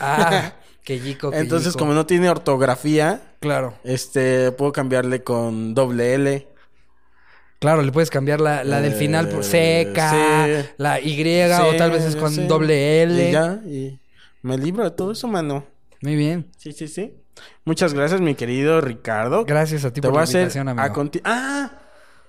[0.00, 0.52] Ah,
[0.84, 6.48] que que Entonces, como no tiene ortografía, Claro, este, puedo cambiarle con doble L.
[7.60, 9.44] claro, le puedes cambiar la, la del final por Eh,
[10.64, 10.72] sí.
[10.76, 12.46] la Y o tal vez es con sí.
[12.46, 13.28] doble L.
[13.28, 14.00] Y ya, y
[14.42, 15.64] me libro de todo eso, mano.
[16.02, 16.50] Muy bien.
[16.56, 17.14] Sí, sí, sí.
[17.64, 19.44] Muchas gracias, mi querido Ricardo.
[19.44, 20.82] Gracias a ti Te por voy la a hacer invitación, amigo.
[20.82, 20.92] a
[21.24, 21.70] Ah,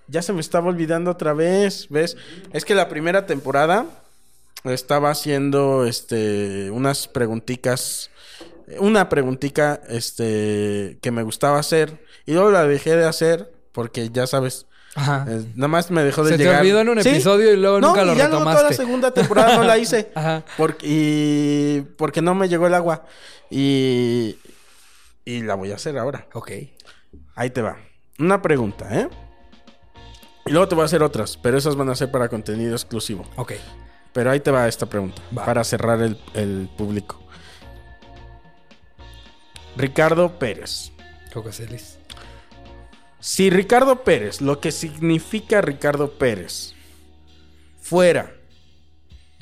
[0.07, 2.17] ya se me estaba olvidando otra vez, ¿ves?
[2.53, 3.85] Es que la primera temporada
[4.65, 8.09] estaba haciendo este unas preguntitas
[8.79, 14.27] una preguntica este que me gustaba hacer y luego la dejé de hacer porque ya
[14.27, 15.25] sabes Ajá.
[15.29, 16.59] eh, nada más me dejó de Se te llegar.
[16.61, 17.09] olvidó en un Sí.
[17.09, 18.83] episodio y luego No, nunca lo ya luego toda la retomaste.
[18.83, 20.11] segunda temporada no la hice.
[20.15, 20.43] Ajá.
[20.57, 23.05] Porque, y porque no me llegó el agua.
[23.49, 24.37] Y,
[25.25, 26.27] y la voy a hacer ahora.
[26.33, 26.51] Ok.
[27.35, 27.77] Ahí te va.
[28.19, 29.07] Una pregunta, ¿eh?
[30.45, 33.25] Y luego te voy a hacer otras, pero esas van a ser para contenido exclusivo.
[33.37, 33.53] Ok.
[34.13, 35.45] Pero ahí te va esta pregunta, Va.
[35.45, 37.17] para cerrar el, el público.
[39.77, 40.91] Ricardo Pérez.
[41.33, 41.97] Coco Celis.
[43.21, 46.73] Si Ricardo Pérez, lo que significa Ricardo Pérez,
[47.79, 48.33] fuera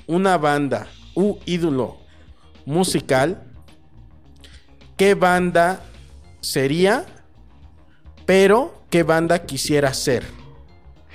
[0.06, 1.98] una banda u ídolo
[2.66, 3.42] musical,
[4.98, 5.82] ¿qué banda
[6.42, 7.06] sería?
[8.26, 10.26] Pero, ¿qué banda quisiera ser?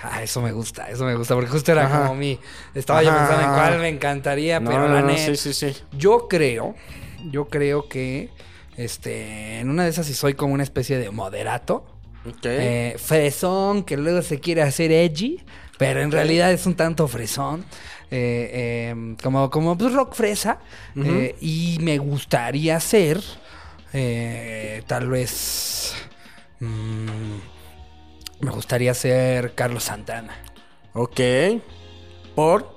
[0.02, 2.02] Ah, eso me gusta, eso me gusta, porque justo era Ajá.
[2.02, 2.38] como mi...
[2.74, 5.34] Estaba yo pensando en cuál me encantaría, No, pero no, la no, neta...
[5.34, 5.82] sí, sí, sí.
[5.92, 6.74] Yo creo,
[7.30, 8.30] yo creo que,
[8.78, 11.93] este, en una de esas sí soy como una especie de moderato.
[12.26, 12.44] Ok.
[12.44, 15.42] Eh, fresón, que luego se quiere hacer edgy,
[15.78, 17.64] pero en realidad es un tanto fresón.
[18.10, 20.58] eh, eh, como, como pues, rock fresa.
[20.96, 23.20] eh, y me gustaría ser,
[24.86, 25.94] tal vez,
[26.60, 27.36] mm,
[28.40, 30.36] me gustaría ser Carlos Santana.
[30.92, 31.20] ok.
[32.34, 32.74] ¿Por?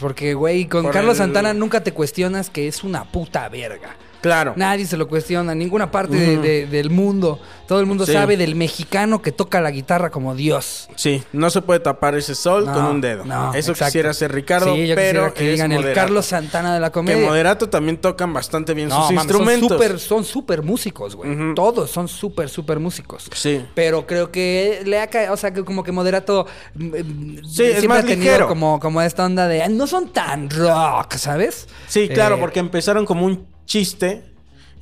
[0.00, 3.96] Porque, güey, con Por Carlos el- Santana nunca te cuestionas que es una puta verga.
[4.22, 4.54] Claro.
[4.56, 7.38] Nadie se lo cuestiona, ninguna parte de- de- del mundo.
[7.66, 8.12] Todo el mundo Sí.
[8.12, 10.88] sabe del mexicano que toca la guitarra como Dios.
[10.96, 13.24] Sí, no se puede tapar ese sol No, con un dedo.
[13.24, 13.86] no, Eso exacto.
[13.90, 15.92] quisiera ser Ricardo, Sí, yo pero que digan el.
[15.92, 17.26] Carlos Santana de la Que comedia.
[17.26, 19.68] moderato también tocan bastante bien no, sus mames, instrumentos.
[19.68, 21.54] Son súper son súper músicos, güey.
[21.54, 23.28] Todos son súper, súper músicos.
[23.34, 23.64] Sí.
[23.74, 27.64] Pero creo que le ha caído, o sea, que como que Moderato mm, mm, Sí,
[27.64, 28.48] es más ha tenido ligero.
[28.48, 31.66] como, como esta onda de "Ah, no son tan rock, ¿sabes?
[31.88, 34.22] Sí, claro, Eh, porque empezaron como un chiste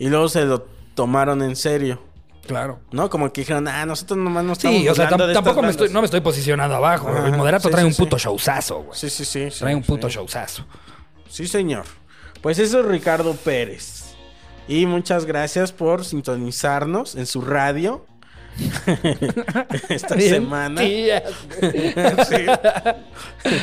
[0.01, 0.67] y luego se lo
[0.97, 2.03] tomaron en serio.
[2.45, 2.81] Claro.
[2.91, 3.09] ¿No?
[3.09, 5.95] Como que dijeron, ah, nosotros nomás no estamos Sí, o sea, tampoco me estoy, bandas".
[5.95, 7.09] no me estoy posicionando abajo.
[7.09, 8.03] Ajá, el moderato sí, trae sí, un sí.
[8.03, 8.99] puto showzazo, güey.
[8.99, 9.49] Sí, sí, sí.
[9.57, 10.67] trae un puto showzazo.
[11.29, 11.85] Sí, señor.
[12.41, 14.17] Pues eso es Ricardo Pérez.
[14.67, 18.07] Y muchas gracias por sintonizarnos en su radio
[19.89, 20.83] esta Bien, semana.
[20.83, 21.09] Sí.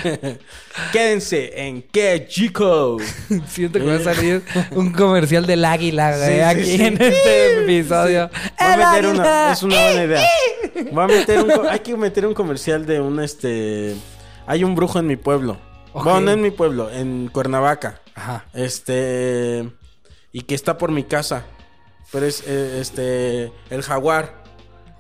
[0.92, 2.98] Quédense en Que Chico.
[3.48, 6.82] Siento que va a salir un comercial del águila, Sí, aquí sí.
[6.84, 8.30] en este episodio.
[8.30, 10.28] Voy a ¡El meter una, es una buena idea.
[10.92, 13.96] Voy a meter un, hay que meter un comercial de un este
[14.46, 15.58] hay un brujo en mi pueblo.
[15.94, 18.02] Bueno, no en mi pueblo, en Cuernavaca.
[18.14, 18.46] Ajá.
[18.54, 19.68] Este
[20.32, 21.46] y que está por mi casa.
[22.12, 24.37] Pero es eh, este el jaguar.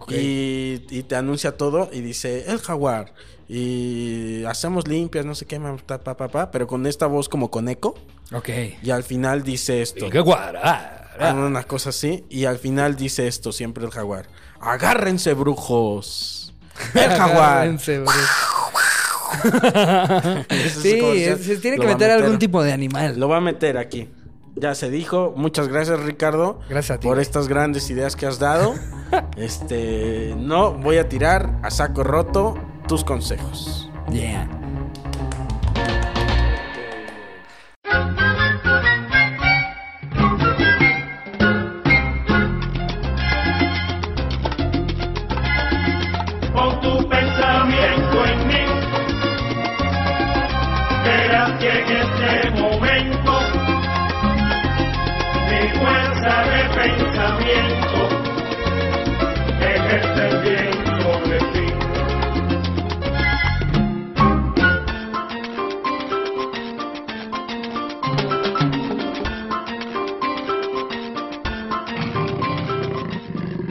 [0.10, 3.14] Y, y te anuncia todo y dice el jaguar.
[3.49, 7.49] Y hacemos limpias, no sé qué, ta, pa, pa, pa, pero con esta voz como
[7.49, 7.95] con eco.
[8.34, 8.49] Ok.
[8.84, 10.10] Y al final dice esto.
[10.10, 11.05] ¡Qué guara!
[11.36, 12.26] Una cosa así.
[12.30, 14.28] Y al final dice esto siempre el jaguar.
[14.60, 16.53] Agárrense, brujos.
[16.93, 17.58] El jaguar.
[17.58, 18.03] Agárrense,
[20.82, 23.20] Sí, se tiene que meter algún tipo de animal.
[23.20, 24.08] Lo va a meter aquí.
[24.60, 25.34] Ya se dijo.
[25.36, 26.60] Muchas gracias, Ricardo.
[26.70, 27.08] Gracias a ti.
[27.08, 28.74] Por estas grandes ideas que has dado.
[29.38, 30.36] este.
[30.38, 32.55] No voy a tirar a saco roto
[32.88, 33.89] tus consejos.
[34.12, 34.47] Yeah.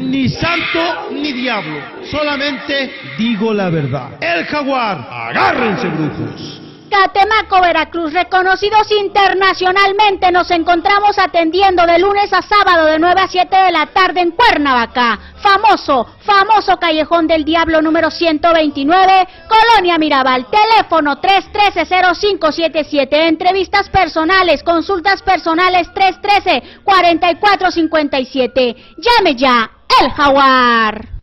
[0.06, 1.80] Ni santo ni diablo,
[2.10, 4.10] solamente digo la verdad.
[4.20, 6.60] El jaguar, agárrense brujos.
[6.88, 13.56] Catemaco, Veracruz, reconocidos internacionalmente, nos encontramos atendiendo de lunes a sábado de 9 a 7
[13.56, 15.18] de la tarde en Cuernavaca.
[15.42, 25.90] Famoso, famoso Callejón del Diablo número 129, Colonia Mirabal, teléfono 313-0577, entrevistas personales, consultas personales
[25.92, 28.76] 313-4457.
[28.98, 31.16] Llame ya, el jaguar.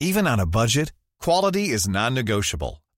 [0.00, 2.83] Even on a budget, quality is non-negotiable.